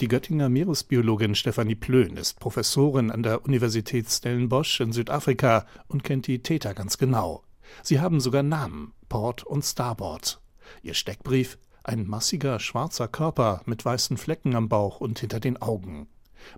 Die 0.00 0.08
Göttinger 0.08 0.48
Meeresbiologin 0.48 1.34
Stefanie 1.34 1.74
Plön 1.74 2.16
ist 2.16 2.40
Professorin 2.40 3.10
an 3.10 3.22
der 3.22 3.44
Universität 3.44 4.08
Stellenbosch 4.08 4.80
in 4.80 4.92
Südafrika 4.92 5.66
und 5.88 6.04
kennt 6.04 6.26
die 6.26 6.42
Täter 6.42 6.72
ganz 6.72 6.96
genau. 6.96 7.42
Sie 7.82 8.00
haben 8.00 8.20
sogar 8.20 8.42
Namen, 8.42 8.94
Port 9.10 9.44
und 9.44 9.62
Starboard. 9.62 10.40
Ihr 10.82 10.94
Steckbrief 10.94 11.58
ein 11.84 12.06
massiger 12.06 12.60
schwarzer 12.60 13.08
Körper 13.08 13.62
mit 13.64 13.84
weißen 13.84 14.16
Flecken 14.16 14.54
am 14.54 14.68
Bauch 14.68 15.00
und 15.00 15.18
hinter 15.18 15.40
den 15.40 15.60
Augen. 15.60 16.08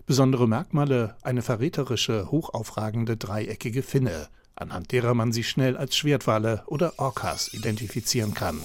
Besondere 0.07 0.49
Merkmale 0.49 1.17
eine 1.23 1.43
verräterische, 1.43 2.31
hochaufragende 2.31 3.17
dreieckige 3.17 3.83
Finne, 3.83 4.29
anhand 4.55 4.93
derer 4.93 5.14
man 5.14 5.33
sie 5.33 5.45
schnell 5.45 5.76
als 5.76 5.97
Schwertwale 5.97 6.62
oder 6.67 6.99
Orcas 6.99 7.52
identifizieren 7.52 8.35
kann. 8.35 8.62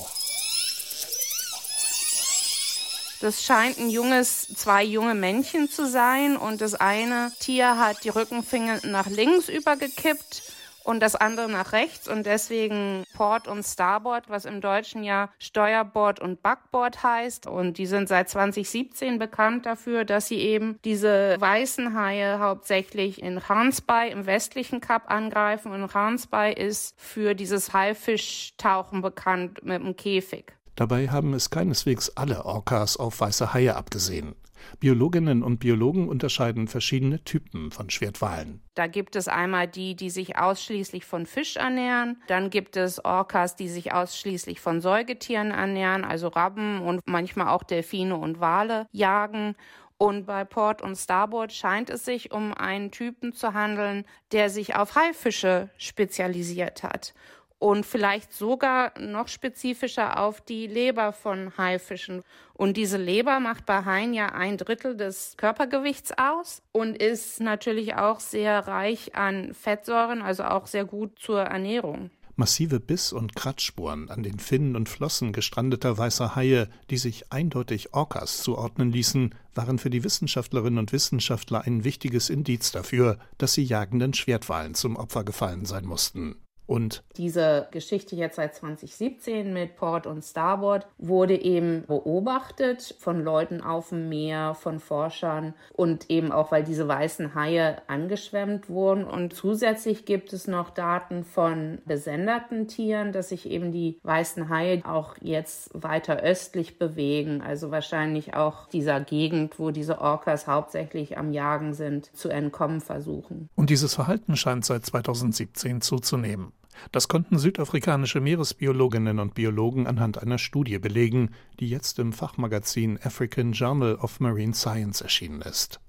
Das 3.19 3.43
scheint 3.43 3.79
ein 3.79 3.89
junges, 3.89 4.47
zwei 4.55 4.83
junge 4.83 5.15
Männchen 5.15 5.69
zu 5.69 5.87
sein 5.87 6.37
und 6.37 6.61
das 6.61 6.75
eine 6.75 7.31
Tier 7.39 7.77
hat 7.79 8.03
die 8.03 8.09
Rückenfinger 8.09 8.81
nach 8.85 9.07
links 9.07 9.49
übergekippt 9.49 10.43
und 10.87 11.01
das 11.01 11.15
andere 11.15 11.51
nach 11.51 11.73
rechts 11.73 12.07
und 12.07 12.25
deswegen 12.25 13.03
Port 13.13 13.49
und 13.49 13.63
Starboard, 13.63 14.29
was 14.29 14.45
im 14.45 14.61
Deutschen 14.61 15.03
ja 15.03 15.29
Steuerbord 15.37 16.21
und 16.21 16.41
Backbord 16.41 17.03
heißt. 17.03 17.45
Und 17.45 17.77
die 17.77 17.85
sind 17.85 18.07
seit 18.07 18.29
2017 18.29 19.19
bekannt 19.19 19.65
dafür, 19.65 20.05
dass 20.05 20.29
sie 20.29 20.37
eben 20.37 20.79
diese 20.85 21.35
weißen 21.39 21.93
Haie 21.93 22.39
hauptsächlich 22.39 23.21
in 23.21 23.49
Hansbay 23.49 24.11
im 24.11 24.25
westlichen 24.25 24.79
Kap 24.79 25.11
angreifen. 25.11 25.73
Und 25.73 25.93
Hansbay 25.93 26.53
ist 26.53 26.95
für 26.97 27.35
dieses 27.35 27.73
Haifischtauchen 27.73 29.01
bekannt 29.01 29.65
mit 29.65 29.83
dem 29.83 29.97
Käfig. 29.97 30.53
Dabei 30.77 31.09
haben 31.09 31.33
es 31.33 31.49
keineswegs 31.49 32.11
alle 32.15 32.45
Orcas 32.45 32.95
auf 32.95 33.19
weiße 33.19 33.53
Haie 33.53 33.75
abgesehen. 33.75 34.35
Biologinnen 34.79 35.43
und 35.43 35.59
Biologen 35.59 36.07
unterscheiden 36.07 36.67
verschiedene 36.67 37.23
Typen 37.23 37.71
von 37.71 37.89
Schwertwalen. 37.89 38.61
Da 38.75 38.87
gibt 38.87 39.15
es 39.15 39.27
einmal 39.27 39.67
die, 39.67 39.95
die 39.95 40.09
sich 40.09 40.37
ausschließlich 40.37 41.05
von 41.05 41.25
Fisch 41.25 41.55
ernähren. 41.55 42.21
Dann 42.27 42.49
gibt 42.49 42.77
es 42.77 43.03
Orcas, 43.03 43.55
die 43.55 43.69
sich 43.69 43.93
ausschließlich 43.93 44.59
von 44.59 44.81
Säugetieren 44.81 45.51
ernähren, 45.51 46.03
also 46.03 46.27
Rabben 46.27 46.81
und 46.81 47.01
manchmal 47.05 47.47
auch 47.47 47.63
Delfine 47.63 48.17
und 48.17 48.39
Wale 48.39 48.87
jagen. 48.91 49.55
Und 49.99 50.27
bei 50.27 50.45
Port 50.45 50.83
und 50.83 50.95
Starboard 50.95 51.51
scheint 51.51 51.89
es 51.89 52.05
sich 52.05 52.31
um 52.31 52.53
einen 52.53 52.91
Typen 52.91 53.33
zu 53.33 53.55
handeln, 53.55 54.05
der 54.31 54.51
sich 54.51 54.75
auf 54.75 54.95
Haifische 54.95 55.71
spezialisiert 55.77 56.83
hat 56.83 57.15
und 57.59 57.85
vielleicht 57.85 58.33
sogar 58.33 58.97
noch 58.99 59.27
spezifischer 59.27 60.19
auf 60.19 60.41
die 60.41 60.67
Leber 60.67 61.13
von 61.13 61.57
Haifischen. 61.57 62.23
Und 62.53 62.77
diese 62.77 62.97
Leber 62.97 63.39
macht 63.39 63.65
bei 63.65 63.83
Haien 63.83 64.13
ja 64.13 64.27
ein 64.27 64.57
Drittel 64.57 64.95
des 64.95 65.35
Körpergewichts 65.37 66.11
aus 66.17 66.61
und 66.71 66.95
ist 66.95 67.39
natürlich 67.39 67.95
auch 67.95 68.19
sehr 68.19 68.67
reich 68.67 69.15
an 69.15 69.53
Fettsäuren, 69.53 70.21
also 70.21 70.43
auch 70.43 70.67
sehr 70.67 70.85
gut 70.85 71.17
zur 71.19 71.41
Ernährung. 71.41 72.11
Massive 72.39 72.79
Biss- 72.79 73.13
und 73.13 73.35
Kratzspuren 73.35 74.11
an 74.11 74.21
den 74.21 74.37
Finnen 74.37 74.75
und 74.75 74.89
Flossen 74.89 75.33
gestrandeter 75.33 75.97
weißer 75.97 76.35
Haie, 76.35 76.69
die 76.91 76.97
sich 76.97 77.31
eindeutig 77.33 77.95
Orcas 77.95 78.43
zuordnen 78.43 78.91
ließen, 78.91 79.33
waren 79.55 79.79
für 79.79 79.89
die 79.89 80.03
Wissenschaftlerinnen 80.03 80.77
und 80.77 80.93
Wissenschaftler 80.93 81.61
ein 81.65 81.83
wichtiges 81.83 82.29
Indiz 82.29 82.71
dafür, 82.71 83.17
dass 83.39 83.53
sie 83.53 83.63
jagenden 83.63 84.13
Schwertwalen 84.13 84.75
zum 84.75 84.97
Opfer 84.97 85.23
gefallen 85.23 85.65
sein 85.65 85.85
mussten. 85.85 86.35
Und 86.67 87.03
diese 87.15 87.67
Geschichte 87.71 88.15
jetzt 88.15 88.35
seit 88.35 88.53
2017 88.53 89.53
mit 89.53 89.77
Port 89.77 90.05
und 90.05 90.21
Starboard 90.21 90.85
wurde 90.97 91.41
eben 91.41 91.85
beobachtet 91.87 92.95
von 92.99 93.23
Leuten 93.23 93.61
auf 93.61 93.89
dem 93.89 94.09
Meer, 94.09 94.53
von 94.53 94.79
Forschern 94.79 95.53
und 95.73 96.09
eben 96.09 96.31
auch, 96.31 96.51
weil 96.51 96.65
diese 96.65 96.87
weißen 96.87 97.33
Haie 97.35 97.77
angeschwemmt 97.87 98.69
wurden. 98.69 99.05
Und 99.05 99.33
zusätzlich 99.33 100.05
gibt 100.05 100.33
es 100.33 100.47
noch 100.47 100.69
Daten 100.69 101.23
von 101.23 101.79
besenderten 101.85 102.67
Tieren, 102.67 103.13
dass 103.13 103.29
sich 103.29 103.49
eben 103.49 103.71
die 103.71 103.99
weißen 104.03 104.49
Haie 104.49 104.83
auch 104.85 105.15
jetzt 105.21 105.69
weiter 105.73 106.17
östlich 106.17 106.77
bewegen. 106.77 107.41
Also 107.41 107.71
wahrscheinlich 107.71 108.35
auch 108.35 108.67
dieser 108.67 108.99
Gegend, 108.99 109.57
wo 109.57 109.71
diese 109.71 110.01
Orcas 110.01 110.47
hauptsächlich 110.47 111.17
am 111.17 111.31
Jagen 111.31 111.73
sind, 111.73 112.13
zu 112.15 112.27
entkommen 112.27 112.81
versuchen. 112.81 113.49
Und 113.55 113.69
dieses 113.69 113.93
Verhalten 113.93 114.35
scheint 114.35 114.65
seit 114.65 114.85
2017 114.85 115.79
zuzunehmen. 115.79 116.51
Das 116.91 117.07
konnten 117.07 117.37
südafrikanische 117.37 118.21
Meeresbiologinnen 118.21 119.19
und 119.19 119.33
Biologen 119.33 119.87
anhand 119.87 120.21
einer 120.21 120.37
Studie 120.37 120.79
belegen, 120.79 121.31
die 121.59 121.69
jetzt 121.69 121.99
im 121.99 122.13
Fachmagazin 122.13 122.99
African 123.01 123.51
Journal 123.51 123.95
of 123.95 124.19
Marine 124.19 124.53
Science 124.53 125.01
erschienen 125.01 125.41
ist. 125.41 125.79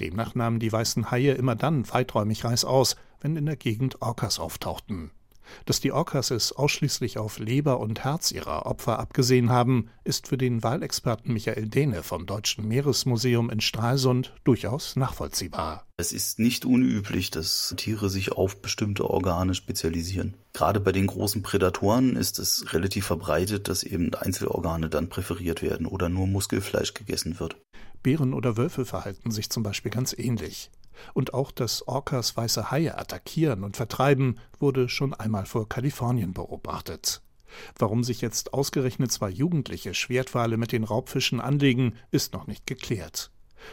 Demnach 0.00 0.34
nahmen 0.34 0.58
die 0.58 0.72
weißen 0.72 1.10
Haie 1.10 1.32
immer 1.32 1.54
dann 1.54 1.88
weiträumig 1.92 2.44
reißaus, 2.44 2.96
wenn 3.20 3.36
in 3.36 3.46
der 3.46 3.56
Gegend 3.56 4.02
Orcas 4.02 4.38
auftauchten. 4.38 5.10
Dass 5.66 5.80
die 5.80 5.92
Orcas 5.92 6.30
es 6.30 6.52
ausschließlich 6.52 7.18
auf 7.18 7.38
Leber 7.38 7.80
und 7.80 8.04
Herz 8.04 8.32
ihrer 8.32 8.66
Opfer 8.66 8.98
abgesehen 8.98 9.50
haben, 9.50 9.88
ist 10.04 10.28
für 10.28 10.38
den 10.38 10.62
Wahlexperten 10.62 11.32
Michael 11.32 11.68
Dehne 11.68 12.02
vom 12.02 12.26
Deutschen 12.26 12.68
Meeresmuseum 12.68 13.50
in 13.50 13.60
Stralsund 13.60 14.34
durchaus 14.44 14.96
nachvollziehbar. 14.96 15.86
Es 15.96 16.12
ist 16.12 16.38
nicht 16.38 16.64
unüblich, 16.64 17.30
dass 17.30 17.74
Tiere 17.76 18.08
sich 18.08 18.32
auf 18.32 18.60
bestimmte 18.60 19.08
Organe 19.08 19.54
spezialisieren. 19.54 20.34
Gerade 20.52 20.80
bei 20.80 20.92
den 20.92 21.06
großen 21.06 21.42
Prädatoren 21.42 22.16
ist 22.16 22.38
es 22.38 22.72
relativ 22.72 23.06
verbreitet, 23.06 23.68
dass 23.68 23.84
eben 23.84 24.12
Einzelorgane 24.14 24.88
dann 24.88 25.08
präferiert 25.08 25.62
werden 25.62 25.86
oder 25.86 26.08
nur 26.08 26.26
Muskelfleisch 26.26 26.94
gegessen 26.94 27.38
wird. 27.38 27.56
Bären 28.02 28.34
oder 28.34 28.56
Wölfe 28.56 28.84
verhalten 28.84 29.30
sich 29.30 29.50
zum 29.50 29.62
Beispiel 29.62 29.92
ganz 29.92 30.12
ähnlich. 30.16 30.70
Und 31.14 31.34
auch, 31.34 31.50
dass 31.50 31.86
Orcas 31.86 32.36
weiße 32.36 32.70
Haie 32.70 32.96
attackieren 32.98 33.64
und 33.64 33.76
vertreiben, 33.76 34.38
wurde 34.58 34.88
schon 34.88 35.14
einmal 35.14 35.46
vor 35.46 35.68
Kalifornien 35.68 36.32
beobachtet. 36.32 37.22
Warum 37.78 38.02
sich 38.04 38.20
jetzt 38.20 38.54
ausgerechnet 38.54 39.12
zwei 39.12 39.28
Jugendliche 39.28 39.94
Schwertwale 39.94 40.56
mit 40.56 40.72
den 40.72 40.84
Raubfischen 40.84 41.40
anlegen, 41.40 41.94
ist 42.10 42.32
noch 42.32 42.46
nicht 42.46 42.66
geklärt. 42.66 43.30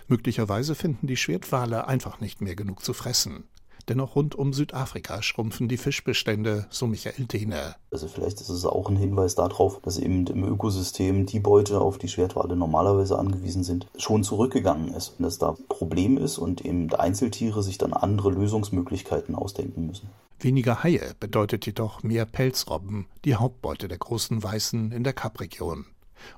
Möglicherweise 0.07 0.75
finden 0.75 1.07
die 1.07 1.17
Schwertwale 1.17 1.87
einfach 1.87 2.19
nicht 2.19 2.41
mehr 2.41 2.55
genug 2.55 2.83
zu 2.83 2.93
fressen. 2.93 3.45
Denn 3.89 3.99
auch 3.99 4.15
rund 4.15 4.35
um 4.35 4.53
Südafrika 4.53 5.23
schrumpfen 5.23 5.67
die 5.67 5.77
Fischbestände, 5.77 6.67
so 6.69 6.85
Michael 6.85 7.25
Dehne. 7.25 7.75
Also 7.91 8.07
vielleicht 8.07 8.39
ist 8.39 8.49
es 8.49 8.65
auch 8.65 8.87
ein 8.87 8.95
Hinweis 8.95 9.33
darauf, 9.33 9.81
dass 9.81 9.97
eben 9.97 10.27
im 10.27 10.43
Ökosystem 10.43 11.25
die 11.25 11.39
Beute, 11.39 11.81
auf 11.81 11.97
die 11.97 12.07
Schwertwale 12.07 12.55
normalerweise 12.55 13.17
angewiesen 13.17 13.63
sind, 13.63 13.87
schon 13.97 14.23
zurückgegangen 14.23 14.93
ist. 14.93 15.15
Und 15.17 15.23
dass 15.23 15.39
da 15.39 15.49
ein 15.49 15.67
Problem 15.67 16.17
ist 16.17 16.37
und 16.37 16.63
eben 16.63 16.93
Einzeltiere 16.93 17.63
sich 17.63 17.79
dann 17.79 17.93
andere 17.93 18.29
Lösungsmöglichkeiten 18.29 19.33
ausdenken 19.33 19.87
müssen. 19.87 20.09
Weniger 20.39 20.83
Haie 20.83 21.15
bedeutet 21.19 21.65
jedoch 21.65 22.03
mehr 22.03 22.25
Pelzrobben, 22.25 23.07
die 23.25 23.35
Hauptbeute 23.35 23.87
der 23.87 23.97
großen 23.97 24.41
Weißen 24.43 24.91
in 24.91 25.03
der 25.03 25.13
Kapregion. 25.13 25.85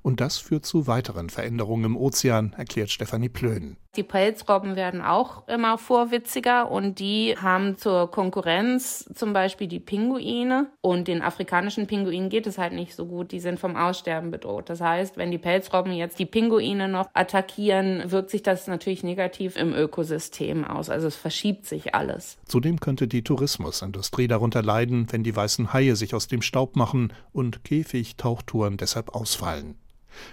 Und 0.02 0.22
das 0.22 0.38
führt 0.38 0.66
zu 0.66 0.88
weiteren 0.88 1.30
Veränderungen 1.30 1.86
im 1.86 1.98
Ozean, 1.98 2.54
erklärt 2.58 2.92
Stefanie 2.92 3.30
Plön. 3.30 3.78
Die 3.98 4.04
Pelzrobben 4.04 4.78
werden 4.78 5.02
auch 5.02 5.46
immer 5.50 5.78
vorwitziger 5.78 6.72
und 6.72 7.00
die 7.00 7.36
haben 7.38 7.76
zur 7.76 8.10
Konkurrenz 8.10 9.10
zum 9.14 9.34
Beispiel 9.34 9.68
die 9.68 9.82
Pinguine. 9.82 10.68
Und 10.80 11.10
den 11.10 11.22
afrikanischen 11.22 11.88
Pinguinen 11.88 12.30
geht 12.30 12.48
es 12.48 12.58
halt 12.58 12.72
nicht 12.72 12.96
so 12.96 13.06
gut. 13.06 13.34
Die 13.34 13.42
sind 13.42 13.60
vom 13.60 13.76
Aussterben 13.76 14.32
bedroht. 14.32 14.70
Das 14.70 14.80
heißt, 14.80 15.18
wenn 15.18 15.30
die 15.30 15.38
Pelzrobben 15.38 15.92
jetzt 15.92 16.20
die 16.20 16.26
Pinguine 16.26 16.88
noch 16.88 17.10
attackieren, 17.14 18.10
wirkt 18.10 18.30
sich 18.30 18.44
das 18.44 18.68
natürlich 18.68 19.04
negativ 19.04 19.58
im 19.58 19.74
Ökosystem 19.74 20.64
aus. 20.64 20.90
Also 20.90 21.08
es 21.08 21.18
verschiebt 21.18 21.66
sich 21.66 21.94
alles. 21.94 22.38
Zudem 22.46 22.80
könnte 22.80 23.10
die 23.10 23.26
Tourismusindustrie 23.26 24.30
darunter 24.30 24.64
leiden, 24.64 25.12
wenn 25.12 25.24
die 25.24 25.36
weißen 25.36 25.74
Haie 25.74 25.98
sich 25.98 26.16
aus 26.16 26.30
dem 26.30 26.42
Staub 26.42 26.78
machen 26.78 27.12
und 27.34 27.66
Käfig-Tauchtouren 27.66 28.78
deshalb 28.78 29.14
ausfallen. 29.14 29.81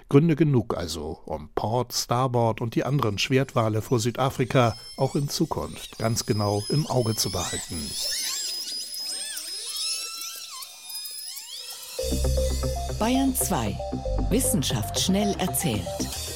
Gründe 0.08 0.36
genug 0.36 0.76
also, 0.76 1.18
um 1.24 1.50
Port, 1.54 1.92
Starboard 1.92 2.60
und 2.60 2.74
die 2.74 2.84
anderen 2.84 3.18
Schwertwale 3.18 3.82
vor 3.82 4.00
Südafrika 4.00 4.74
auch 4.96 5.14
in 5.14 5.28
Zukunft 5.28 5.98
ganz 5.98 6.26
genau 6.26 6.62
im 6.70 6.86
Auge 6.86 7.14
zu 7.14 7.30
behalten. 7.30 7.90
Bayern 12.98 13.34
2. 13.34 13.78
Wissenschaft 14.30 14.98
schnell 14.98 15.34
erzählt. 15.38 16.27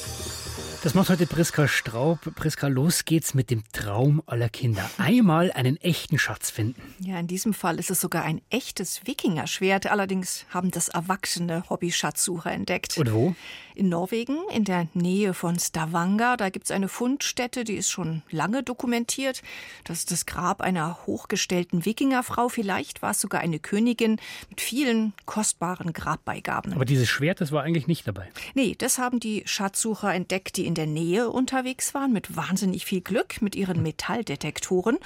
Das 0.83 0.95
macht 0.95 1.09
heute 1.09 1.25
Priska 1.25 1.69
Straub. 1.69 2.19
Priska, 2.35 2.67
los 2.67 3.05
geht's 3.05 3.33
mit 3.33 3.49
dem 3.49 3.63
Traum 3.71 4.21
aller 4.25 4.49
Kinder. 4.49 4.91
Einmal 4.97 5.49
einen 5.53 5.77
echten 5.77 6.19
Schatz 6.19 6.51
finden. 6.51 6.81
Ja, 6.99 7.17
in 7.17 7.27
diesem 7.27 7.53
Fall 7.53 7.79
ist 7.79 7.89
es 7.89 8.01
sogar 8.01 8.25
ein 8.25 8.41
echtes 8.49 8.99
Wikingerschwert. 9.05 9.87
Allerdings 9.87 10.45
haben 10.49 10.71
das 10.71 10.89
erwachsene 10.89 11.63
Hobby-Schatzsucher 11.69 12.51
entdeckt. 12.51 12.97
Und 12.97 13.13
wo? 13.13 13.33
In 13.75 13.89
Norwegen, 13.89 14.37
in 14.53 14.63
der 14.63 14.87
Nähe 14.93 15.33
von 15.33 15.59
Stavanger. 15.59 16.37
Da 16.37 16.49
gibt 16.49 16.65
es 16.65 16.71
eine 16.71 16.87
Fundstätte, 16.87 17.63
die 17.63 17.75
ist 17.75 17.89
schon 17.89 18.23
lange 18.29 18.63
dokumentiert. 18.63 19.41
Das 19.83 19.99
ist 19.99 20.11
das 20.11 20.25
Grab 20.25 20.61
einer 20.61 21.05
hochgestellten 21.05 21.85
Wikingerfrau. 21.85 22.49
Vielleicht 22.49 23.01
war 23.01 23.11
es 23.11 23.21
sogar 23.21 23.41
eine 23.41 23.59
Königin 23.59 24.17
mit 24.49 24.61
vielen 24.61 25.13
kostbaren 25.25 25.93
Grabbeigaben. 25.93 26.73
Aber 26.73 26.85
dieses 26.85 27.09
Schwert, 27.09 27.41
das 27.41 27.51
war 27.51 27.63
eigentlich 27.63 27.87
nicht 27.87 28.07
dabei. 28.07 28.29
Nee, 28.53 28.75
das 28.77 28.97
haben 28.97 29.19
die 29.19 29.43
Schatzsucher 29.45 30.13
entdeckt, 30.13 30.57
die 30.57 30.65
in 30.65 30.75
der 30.75 30.87
Nähe 30.87 31.29
unterwegs 31.29 31.93
waren, 31.93 32.13
mit 32.13 32.35
wahnsinnig 32.35 32.85
viel 32.85 33.01
Glück, 33.01 33.41
mit 33.41 33.55
ihren 33.55 33.81
Metalldetektoren. 33.81 34.99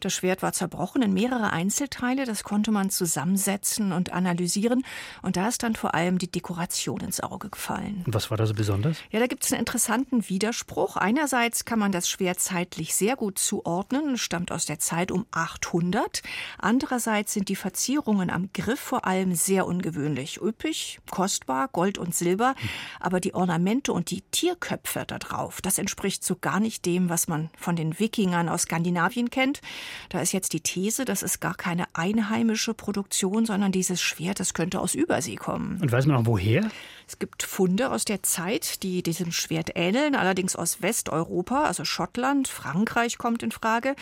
Das 0.00 0.14
Schwert 0.14 0.42
war 0.42 0.52
zerbrochen 0.52 1.02
in 1.02 1.12
mehrere 1.12 1.50
Einzelteile, 1.52 2.24
das 2.24 2.42
konnte 2.42 2.70
man 2.70 2.90
zusammensetzen 2.90 3.92
und 3.92 4.12
analysieren. 4.12 4.84
Und 5.22 5.36
da 5.36 5.48
ist 5.48 5.62
dann 5.62 5.76
vor 5.76 5.94
allem 5.94 6.18
die 6.18 6.30
Dekoration 6.30 7.00
ins 7.00 7.20
Auge 7.20 7.50
gefallen. 7.50 8.02
Was 8.06 8.30
war 8.30 8.36
da 8.38 8.46
so 8.46 8.54
besonders? 8.54 8.98
Ja, 9.10 9.20
da 9.20 9.26
gibt 9.26 9.44
es 9.44 9.52
einen 9.52 9.60
interessanten 9.60 10.28
Widerspruch. 10.28 10.96
Einerseits 10.96 11.64
kann 11.64 11.78
man 11.78 11.92
das 11.92 12.08
Schwert 12.08 12.40
zeitlich 12.40 12.94
sehr 12.94 13.16
gut 13.16 13.38
zuordnen, 13.38 14.16
stammt 14.16 14.52
aus 14.52 14.66
der 14.66 14.78
Zeit 14.78 15.10
um 15.10 15.26
800. 15.32 16.22
Andererseits 16.58 17.34
sind 17.34 17.48
die 17.48 17.56
Verzierungen 17.56 18.30
am 18.30 18.50
Griff 18.52 18.80
vor 18.80 19.06
allem 19.06 19.34
sehr 19.34 19.66
ungewöhnlich. 19.66 20.40
Üppig, 20.40 21.00
kostbar, 21.10 21.68
Gold 21.68 21.98
und 21.98 22.14
Silber. 22.14 22.54
Aber 22.98 23.20
die 23.20 23.34
Ornamente 23.34 23.92
und 23.92 24.10
die 24.10 24.22
Tierköpfe 24.30 25.04
da 25.06 25.18
drauf, 25.18 25.60
das 25.60 25.78
entspricht 25.78 26.24
so 26.24 26.36
gar 26.36 26.60
nicht 26.60 26.86
dem, 26.86 27.08
was 27.08 27.28
man 27.28 27.50
von 27.58 27.76
den 27.76 27.98
Wikingern 27.98 28.48
aus 28.48 28.62
Skandinavien 28.62 29.30
kennt. 29.30 29.60
Da 30.08 30.20
ist 30.20 30.32
jetzt 30.32 30.52
die 30.52 30.60
These, 30.60 31.04
das 31.04 31.22
ist 31.22 31.40
gar 31.40 31.54
keine 31.54 31.86
einheimische 31.92 32.74
Produktion, 32.74 33.46
sondern 33.46 33.72
dieses 33.72 34.00
Schwert, 34.00 34.40
das 34.40 34.54
könnte 34.54 34.80
aus 34.80 34.94
Übersee 34.94 35.36
kommen. 35.36 35.78
Und 35.80 35.92
weiß 35.92 36.06
man 36.06 36.16
auch 36.16 36.26
woher? 36.26 36.70
Es 37.06 37.18
gibt 37.18 37.42
Funde 37.42 37.90
aus 37.90 38.04
der 38.04 38.22
Zeit, 38.22 38.84
die 38.84 39.02
diesem 39.02 39.32
Schwert 39.32 39.70
ähneln, 39.74 40.14
allerdings 40.14 40.54
aus 40.54 40.80
Westeuropa, 40.80 41.64
also 41.64 41.84
Schottland, 41.84 42.46
Frankreich 42.46 43.18
kommt 43.18 43.42
in 43.42 43.50
Frage. 43.50 43.96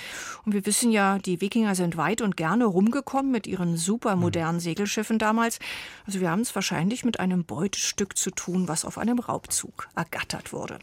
Und 0.45 0.53
wir 0.53 0.67
wissen 0.67 0.91
ja, 0.91 1.19
die 1.19 1.41
Wikinger 1.41 1.75
sind 1.75 1.97
weit 1.97 2.21
und 2.21 2.37
gerne 2.37 2.67
rumgekommen 2.67 3.33
mit 3.33 3.47
ihren 3.47 3.79
supermodernen 3.79 4.61
Segelschiffen 4.61 5.19
damals. 5.19 5.59
Also 6.07 6.21
wir 6.21 6.31
haben 6.31 6.43
es 6.43 6.55
wahrscheinlich 6.55 7.05
mit 7.05 7.19
einem 7.19 7.45
Beutestück 7.45 8.17
zu 8.19 8.31
tun, 8.31 8.69
was 8.69 8.85
auf 8.85 8.99
einem 8.99 9.19
Raubzug 9.19 9.89
ergattert 9.97 10.53
wurde. 10.53 10.79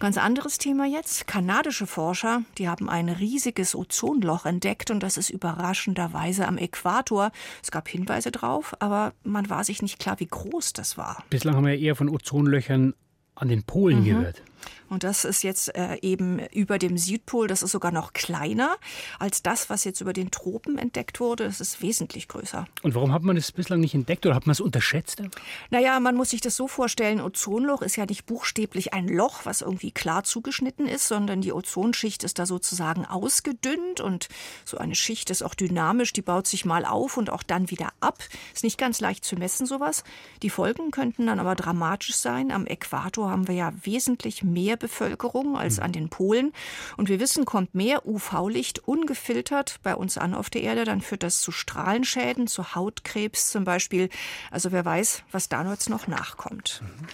Ganz 0.00 0.16
anderes 0.16 0.56
Thema 0.56 0.86
jetzt. 0.86 1.26
Kanadische 1.26 1.86
Forscher, 1.86 2.42
die 2.56 2.70
haben 2.70 2.88
ein 2.88 3.10
riesiges 3.10 3.74
Ozonloch 3.74 4.46
entdeckt 4.46 4.90
und 4.90 5.02
das 5.02 5.18
ist 5.18 5.28
überraschenderweise 5.28 6.48
am 6.48 6.56
Äquator. 6.56 7.30
Es 7.62 7.70
gab 7.70 7.86
Hinweise 7.86 8.30
drauf, 8.30 8.74
aber 8.78 9.12
man 9.24 9.50
war 9.50 9.62
sich 9.62 9.82
nicht 9.82 9.98
klar, 9.98 10.18
wie 10.18 10.26
groß 10.26 10.72
das 10.72 10.96
war. 10.96 11.22
Bislang 11.28 11.54
haben 11.54 11.66
wir 11.66 11.78
eher 11.78 11.96
von 11.96 12.08
Ozonlöchern 12.08 12.94
an 13.34 13.48
den 13.48 13.62
Polen 13.62 14.00
mhm. 14.00 14.04
gehört. 14.04 14.42
Und 14.88 15.04
das 15.04 15.24
ist 15.24 15.42
jetzt 15.42 15.74
äh, 15.76 15.98
eben 16.02 16.40
über 16.48 16.78
dem 16.78 16.98
Südpol, 16.98 17.46
das 17.46 17.62
ist 17.62 17.72
sogar 17.72 17.92
noch 17.92 18.12
kleiner 18.12 18.76
als 19.18 19.42
das, 19.42 19.70
was 19.70 19.84
jetzt 19.84 20.00
über 20.00 20.12
den 20.12 20.30
Tropen 20.30 20.78
entdeckt 20.78 21.20
wurde. 21.20 21.44
Das 21.44 21.60
ist 21.60 21.80
wesentlich 21.80 22.28
größer. 22.28 22.66
Und 22.82 22.94
warum 22.94 23.12
hat 23.12 23.22
man 23.22 23.36
es 23.36 23.52
bislang 23.52 23.80
nicht 23.80 23.94
entdeckt 23.94 24.26
oder 24.26 24.34
hat 24.34 24.46
man 24.46 24.52
es 24.52 24.60
unterschätzt? 24.60 25.22
Naja, 25.70 26.00
man 26.00 26.16
muss 26.16 26.30
sich 26.30 26.40
das 26.40 26.56
so 26.56 26.66
vorstellen, 26.68 27.20
Ozonloch 27.20 27.82
ist 27.82 27.96
ja 27.96 28.06
nicht 28.06 28.26
buchstäblich 28.26 28.92
ein 28.92 29.08
Loch, 29.08 29.40
was 29.44 29.62
irgendwie 29.62 29.92
klar 29.92 30.24
zugeschnitten 30.24 30.86
ist, 30.86 31.08
sondern 31.08 31.40
die 31.40 31.52
Ozonschicht 31.52 32.24
ist 32.24 32.38
da 32.38 32.46
sozusagen 32.46 33.04
ausgedünnt 33.06 34.00
und 34.00 34.28
so 34.64 34.78
eine 34.78 34.94
Schicht 34.94 35.30
ist 35.30 35.42
auch 35.42 35.54
dynamisch, 35.54 36.12
die 36.12 36.22
baut 36.22 36.46
sich 36.46 36.64
mal 36.64 36.84
auf 36.84 37.16
und 37.16 37.30
auch 37.30 37.42
dann 37.42 37.70
wieder 37.70 37.90
ab. 38.00 38.18
Ist 38.54 38.64
nicht 38.64 38.78
ganz 38.78 39.00
leicht 39.00 39.24
zu 39.24 39.36
messen, 39.36 39.66
sowas. 39.66 40.04
Die 40.42 40.50
Folgen 40.50 40.90
könnten 40.90 41.26
dann 41.26 41.38
aber 41.38 41.54
dramatisch 41.54 42.14
sein. 42.14 42.50
Am 42.50 42.66
Äquator 42.66 43.30
haben 43.30 43.48
wir 43.48 43.54
ja 43.54 43.72
wesentlich 43.82 44.42
mehr 44.52 44.76
Bevölkerung 44.76 45.56
als 45.56 45.76
hm. 45.76 45.84
an 45.84 45.92
den 45.92 46.08
Polen. 46.08 46.52
Und 46.96 47.08
wir 47.08 47.20
wissen, 47.20 47.44
kommt 47.44 47.74
mehr 47.74 48.06
UV-Licht 48.06 48.86
ungefiltert 48.86 49.80
bei 49.82 49.94
uns 49.94 50.18
an 50.18 50.34
auf 50.34 50.50
der 50.50 50.62
Erde, 50.62 50.84
dann 50.84 51.00
führt 51.00 51.22
das 51.22 51.40
zu 51.40 51.52
Strahlenschäden, 51.52 52.46
zu 52.46 52.74
Hautkrebs 52.74 53.50
zum 53.50 53.64
Beispiel. 53.64 54.08
Also 54.50 54.72
wer 54.72 54.84
weiß, 54.84 55.22
was 55.30 55.48
da 55.48 55.70
jetzt 55.70 55.90
noch 55.90 56.06
nachkommt. 56.06 56.82
Mhm. 56.82 57.06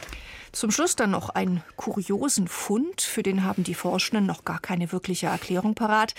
Zum 0.56 0.70
Schluss 0.70 0.96
dann 0.96 1.10
noch 1.10 1.28
einen 1.28 1.62
kuriosen 1.76 2.48
Fund, 2.48 3.02
für 3.02 3.22
den 3.22 3.44
haben 3.44 3.62
die 3.62 3.74
Forschenden 3.74 4.24
noch 4.24 4.46
gar 4.46 4.58
keine 4.58 4.90
wirkliche 4.90 5.26
Erklärung 5.26 5.74
parat. 5.74 6.14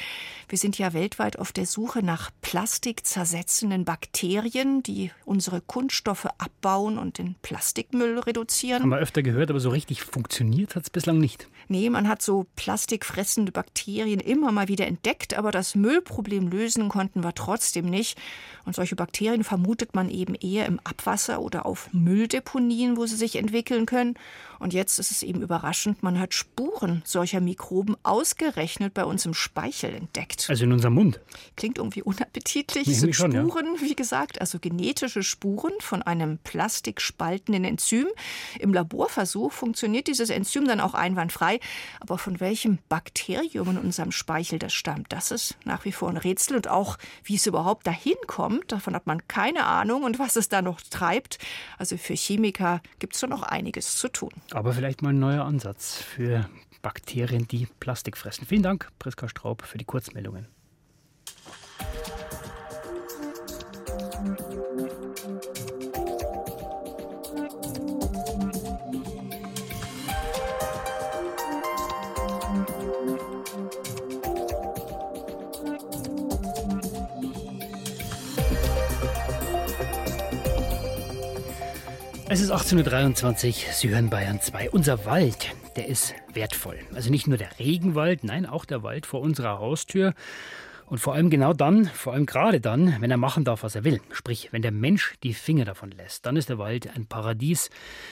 Wir 0.48 0.60
sind 0.60 0.78
ja 0.78 0.94
weltweit 0.94 1.40
auf 1.40 1.52
der 1.52 1.66
Suche 1.66 2.04
nach 2.04 2.30
plastikzersetzenden 2.42 3.84
Bakterien, 3.84 4.84
die 4.84 5.10
unsere 5.26 5.60
Kunststoffe 5.60 6.28
abbauen 6.38 7.00
und 7.00 7.18
den 7.18 7.34
Plastikmüll 7.42 8.20
reduzieren. 8.20 8.84
Haben 8.84 8.92
wir 8.92 9.00
öfter 9.00 9.24
gehört, 9.24 9.50
aber 9.50 9.60
so 9.60 9.72
richtig 9.72 10.04
funktioniert 10.04 10.76
hat 10.76 10.84
es 10.84 10.92
bislang 10.92 11.18
nicht. 11.18 11.48
Nee, 11.68 11.90
man 11.90 12.08
hat 12.08 12.22
so 12.22 12.46
plastikfressende 12.56 13.52
Bakterien 13.52 14.20
immer 14.20 14.52
mal 14.52 14.68
wieder 14.68 14.86
entdeckt, 14.86 15.34
aber 15.34 15.50
das 15.50 15.74
Müllproblem 15.74 16.48
lösen 16.48 16.90
konnten 16.90 17.24
wir 17.24 17.34
trotzdem 17.34 17.86
nicht. 17.90 18.20
Und 18.66 18.76
solche 18.76 18.96
Bakterien 18.96 19.44
vermutet 19.44 19.96
man 19.96 20.12
eben 20.12 20.36
eher 20.36 20.68
im 20.68 20.80
Abwasser 20.84 21.42
oder 21.42 21.66
auf 21.66 21.90
Mülldeponien, 21.92 22.98
wo 22.98 23.08
sie 23.08 23.16
sich 23.16 23.36
entwickeln 23.38 23.88
können. 23.88 24.16
Und 24.60 24.74
jetzt 24.74 24.98
ist 25.00 25.12
es 25.12 25.24
eben 25.24 25.42
überraschend, 25.42 26.04
man 26.04 26.20
hat 26.20 26.34
Spuren 26.34 27.02
solcher 27.06 27.42
Mikroben 27.42 27.96
ausgerechnet 28.04 28.94
bei 28.94 29.06
uns 29.06 29.26
im 29.26 29.34
Speichel 29.34 29.94
entdeckt. 29.94 30.48
Also 30.50 30.64
in 30.64 30.72
unserem 30.72 30.96
Mund. 30.96 31.20
Klingt 31.56 31.78
irgendwie 31.78 32.02
unappetitlich. 32.02 32.88
Nee, 32.88 33.14
Spuren, 33.14 33.32
ja. 33.76 33.82
wie 33.82 33.96
gesagt, 33.96 34.42
also 34.42 34.60
genetische 34.60 35.24
Spuren 35.24 35.74
von 35.80 36.02
einem 36.02 36.40
plastikspaltenden 36.40 37.64
Enzym. 37.64 38.08
Im 38.60 38.74
Laborversuch 38.74 39.52
funktioniert 39.52 40.08
dieses 40.08 40.30
Enzym 40.30 40.68
dann 40.68 40.80
auch 40.80 40.94
einwandfrei. 40.94 41.60
Aber 42.00 42.18
von 42.18 42.40
welchem 42.40 42.80
Bakterium 42.90 43.70
in 43.70 43.78
unserem 43.78 44.12
Speichel 44.12 44.60
das 44.60 44.74
stammt, 44.74 45.14
das 45.14 45.32
ist 45.32 45.56
nach 45.66 45.86
wie 45.86 45.92
vor 45.92 46.10
ein 46.10 46.18
Rätsel. 46.18 46.56
Und 46.56 46.68
auch, 46.68 46.98
wie 47.24 47.36
es 47.36 47.46
überhaupt 47.46 47.86
dahin 47.86 48.16
kommt, 48.26 48.72
davon 48.72 48.96
hat 48.96 49.06
man 49.06 49.28
keine 49.28 49.66
Ahnung. 49.66 50.04
Und 50.04 50.20
was 50.20 50.36
es 50.36 50.50
da 50.50 50.62
noch 50.62 50.82
treibt, 50.82 51.38
also 51.78 51.98
für 51.98 52.16
Chemiker 52.16 52.82
gibt 53.00 53.14
es 53.14 53.22
da 53.22 53.28
noch 53.28 53.44
einiges 53.44 53.98
zu 53.98 54.08
tun. 54.08 54.17
Aber 54.52 54.74
vielleicht 54.74 55.02
mal 55.02 55.10
ein 55.10 55.20
neuer 55.20 55.44
Ansatz 55.46 56.02
für 56.02 56.50
Bakterien, 56.82 57.48
die 57.48 57.68
Plastik 57.80 58.18
fressen. 58.18 58.46
Vielen 58.46 58.64
Dank, 58.64 58.90
Priska 59.00 59.28
Straub, 59.28 59.64
für 59.64 59.78
die 59.78 59.86
Kurzmeldungen. 59.86 60.48
Es 82.30 82.42
ist 82.42 82.52
18.23 82.52 83.48
Uhr, 83.48 83.54
Sie 83.72 83.88
hören 83.88 84.10
Bayern 84.10 84.42
2. 84.42 84.72
Unser 84.72 85.06
Wald, 85.06 85.56
der 85.78 85.88
ist 85.88 86.14
wertvoll. 86.34 86.78
Also 86.94 87.10
nicht 87.10 87.26
nur 87.26 87.38
der 87.38 87.58
Regenwald, 87.58 88.26
nein, 88.26 88.46
auch 88.46 88.66
der 88.66 88.84
Wald 88.84 89.06
vor 89.06 89.22
unserer 89.22 89.60
Haustür. 89.60 90.14
Und 90.88 90.98
vor 90.98 91.14
allem 91.14 91.30
genau 91.30 91.54
dann, 91.54 91.86
vor 91.86 92.12
allem 92.12 92.26
gerade 92.26 92.60
dann, 92.60 92.98
wenn 93.00 93.12
er 93.12 93.18
machen 93.18 93.46
darf, 93.46 93.64
was 93.64 93.76
er 93.76 93.86
will. 93.86 94.02
Sprich, 94.12 94.50
wenn 94.52 94.62
der 94.62 94.74
Mensch 94.74 95.16
die 95.24 95.34
Finger 95.34 95.64
davon 95.64 95.90
lässt, 95.92 96.26
dann 96.26 96.36
ist 96.36 96.50
der 96.50 96.58
Wald 96.58 96.94
ein 96.98 97.06
Paradies 97.06 97.70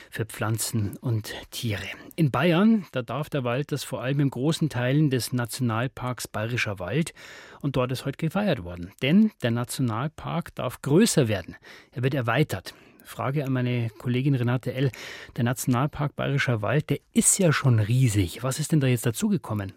für 0.10 0.26
Pflanzen 0.26 0.96
und 1.02 1.34
Tiere. 1.52 1.84
In 2.16 2.32
Bayern, 2.32 2.86
da 2.94 3.02
darf 3.02 3.30
der 3.30 3.44
Wald 3.44 3.74
das 3.74 3.84
vor 3.84 4.02
allem 4.02 4.22
in 4.22 4.30
großen 4.30 4.70
Teilen 4.70 5.10
des 5.10 5.34
Nationalparks 5.34 6.30
Bayerischer 6.30 6.80
Wald. 6.80 7.14
Und 7.60 7.76
dort 7.76 7.92
ist 7.92 8.06
heute 8.06 8.18
gefeiert 8.18 8.64
worden. 8.64 8.94
Denn 9.02 9.32
der 9.44 9.52
Nationalpark 9.52 10.56
darf 10.56 10.82
größer 10.82 11.28
werden. 11.28 11.58
Er 11.92 12.04
wird 12.04 12.14
erweitert. 12.14 12.74
Frage 13.06 13.46
an 13.46 13.54
meine 13.54 13.90
Kollegin 13.98 14.36
Renate 14.36 14.74
L. 14.74 14.92
Der 15.38 15.44
Nationalpark 15.44 16.16
Bayerischer 16.16 16.62
Wald, 16.62 16.90
der 16.90 17.00
ist 17.14 17.38
ja 17.38 17.54
schon 17.54 17.80
riesig. 17.80 18.44
Was 18.44 18.60
ist 18.60 18.72
denn 18.72 18.80
da 18.80 18.88
jetzt 18.88 19.06
dazugekommen? 19.06 19.74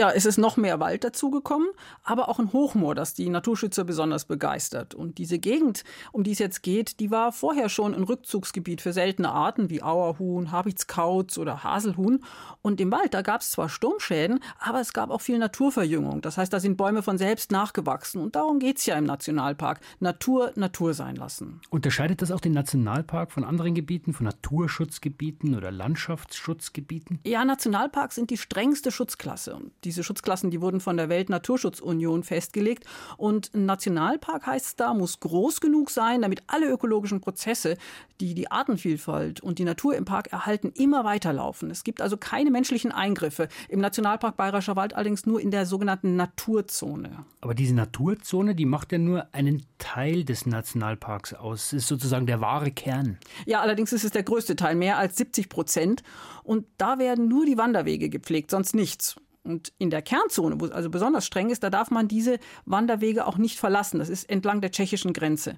Ja, 0.00 0.10
es 0.10 0.24
ist 0.24 0.38
noch 0.38 0.56
mehr 0.56 0.80
Wald 0.80 1.04
dazugekommen, 1.04 1.68
aber 2.04 2.30
auch 2.30 2.38
ein 2.38 2.54
Hochmoor, 2.54 2.94
das 2.94 3.12
die 3.12 3.28
Naturschützer 3.28 3.84
besonders 3.84 4.24
begeistert. 4.24 4.94
Und 4.94 5.18
diese 5.18 5.38
Gegend, 5.38 5.84
um 6.10 6.24
die 6.24 6.30
es 6.30 6.38
jetzt 6.38 6.62
geht, 6.62 7.00
die 7.00 7.10
war 7.10 7.32
vorher 7.32 7.68
schon 7.68 7.94
ein 7.94 8.04
Rückzugsgebiet 8.04 8.80
für 8.80 8.94
seltene 8.94 9.30
Arten 9.30 9.68
wie 9.68 9.82
Auerhuhn, 9.82 10.52
Habichtskauz 10.52 11.36
oder 11.36 11.64
Haselhuhn. 11.64 12.24
Und 12.62 12.80
im 12.80 12.90
Wald, 12.90 13.12
da 13.12 13.20
gab 13.20 13.42
es 13.42 13.50
zwar 13.50 13.68
Sturmschäden, 13.68 14.40
aber 14.58 14.80
es 14.80 14.94
gab 14.94 15.10
auch 15.10 15.20
viel 15.20 15.36
Naturverjüngung. 15.36 16.22
Das 16.22 16.38
heißt, 16.38 16.50
da 16.50 16.60
sind 16.60 16.78
Bäume 16.78 17.02
von 17.02 17.18
selbst 17.18 17.52
nachgewachsen. 17.52 18.22
Und 18.22 18.36
darum 18.36 18.58
geht 18.58 18.78
es 18.78 18.86
ja 18.86 18.96
im 18.96 19.04
Nationalpark. 19.04 19.80
Natur, 19.98 20.52
Natur 20.54 20.94
sein 20.94 21.16
lassen. 21.16 21.60
Unterscheidet 21.68 22.22
das 22.22 22.30
auch 22.30 22.40
den 22.40 22.52
Nationalpark 22.52 23.32
von 23.32 23.44
anderen 23.44 23.74
Gebieten, 23.74 24.14
von 24.14 24.24
Naturschutzgebieten 24.24 25.54
oder 25.54 25.70
Landschaftsschutzgebieten? 25.70 27.18
Ja, 27.26 27.44
Nationalparks 27.44 28.14
sind 28.14 28.30
die 28.30 28.38
strengste 28.38 28.90
Schutzklasse. 28.90 29.60
Die 29.84 29.89
diese 29.90 30.04
Schutzklassen, 30.04 30.50
die 30.50 30.60
wurden 30.60 30.78
von 30.78 30.96
der 30.96 31.08
Weltnaturschutzunion 31.08 32.22
festgelegt. 32.22 32.84
Und 33.16 33.52
ein 33.54 33.66
Nationalpark 33.66 34.46
heißt 34.46 34.78
da, 34.78 34.94
muss 34.94 35.18
groß 35.18 35.60
genug 35.60 35.90
sein, 35.90 36.22
damit 36.22 36.44
alle 36.46 36.70
ökologischen 36.70 37.20
Prozesse, 37.20 37.76
die 38.20 38.34
die 38.34 38.50
Artenvielfalt 38.50 39.40
und 39.40 39.58
die 39.58 39.64
Natur 39.64 39.96
im 39.96 40.04
Park 40.04 40.32
erhalten, 40.32 40.72
immer 40.76 41.04
weiterlaufen. 41.04 41.70
Es 41.70 41.82
gibt 41.82 42.00
also 42.00 42.16
keine 42.16 42.52
menschlichen 42.52 42.92
Eingriffe. 42.92 43.48
Im 43.68 43.80
Nationalpark 43.80 44.36
Bayerischer 44.36 44.76
Wald 44.76 44.94
allerdings 44.94 45.26
nur 45.26 45.40
in 45.40 45.50
der 45.50 45.66
sogenannten 45.66 46.14
Naturzone. 46.14 47.24
Aber 47.40 47.54
diese 47.54 47.74
Naturzone, 47.74 48.54
die 48.54 48.66
macht 48.66 48.92
ja 48.92 48.98
nur 48.98 49.34
einen 49.34 49.66
Teil 49.78 50.24
des 50.24 50.46
Nationalparks 50.46 51.34
aus. 51.34 51.70
Das 51.70 51.72
ist 51.72 51.88
sozusagen 51.88 52.26
der 52.26 52.40
wahre 52.40 52.70
Kern. 52.70 53.18
Ja, 53.44 53.60
allerdings 53.60 53.92
ist 53.92 54.04
es 54.04 54.12
der 54.12 54.22
größte 54.22 54.54
Teil, 54.54 54.76
mehr 54.76 54.98
als 54.98 55.16
70 55.16 55.48
Prozent. 55.48 56.04
Und 56.44 56.66
da 56.78 56.98
werden 56.98 57.26
nur 57.26 57.44
die 57.44 57.58
Wanderwege 57.58 58.08
gepflegt, 58.08 58.52
sonst 58.52 58.74
nichts. 58.74 59.16
Und 59.42 59.72
in 59.78 59.90
der 59.90 60.02
Kernzone, 60.02 60.60
wo 60.60 60.66
es 60.66 60.70
also 60.70 60.90
besonders 60.90 61.26
streng 61.26 61.50
ist, 61.50 61.62
da 61.62 61.70
darf 61.70 61.90
man 61.90 62.08
diese 62.08 62.38
Wanderwege 62.66 63.26
auch 63.26 63.38
nicht 63.38 63.58
verlassen. 63.58 63.98
Das 63.98 64.08
ist 64.08 64.28
entlang 64.28 64.60
der 64.60 64.70
tschechischen 64.70 65.12
Grenze. 65.12 65.56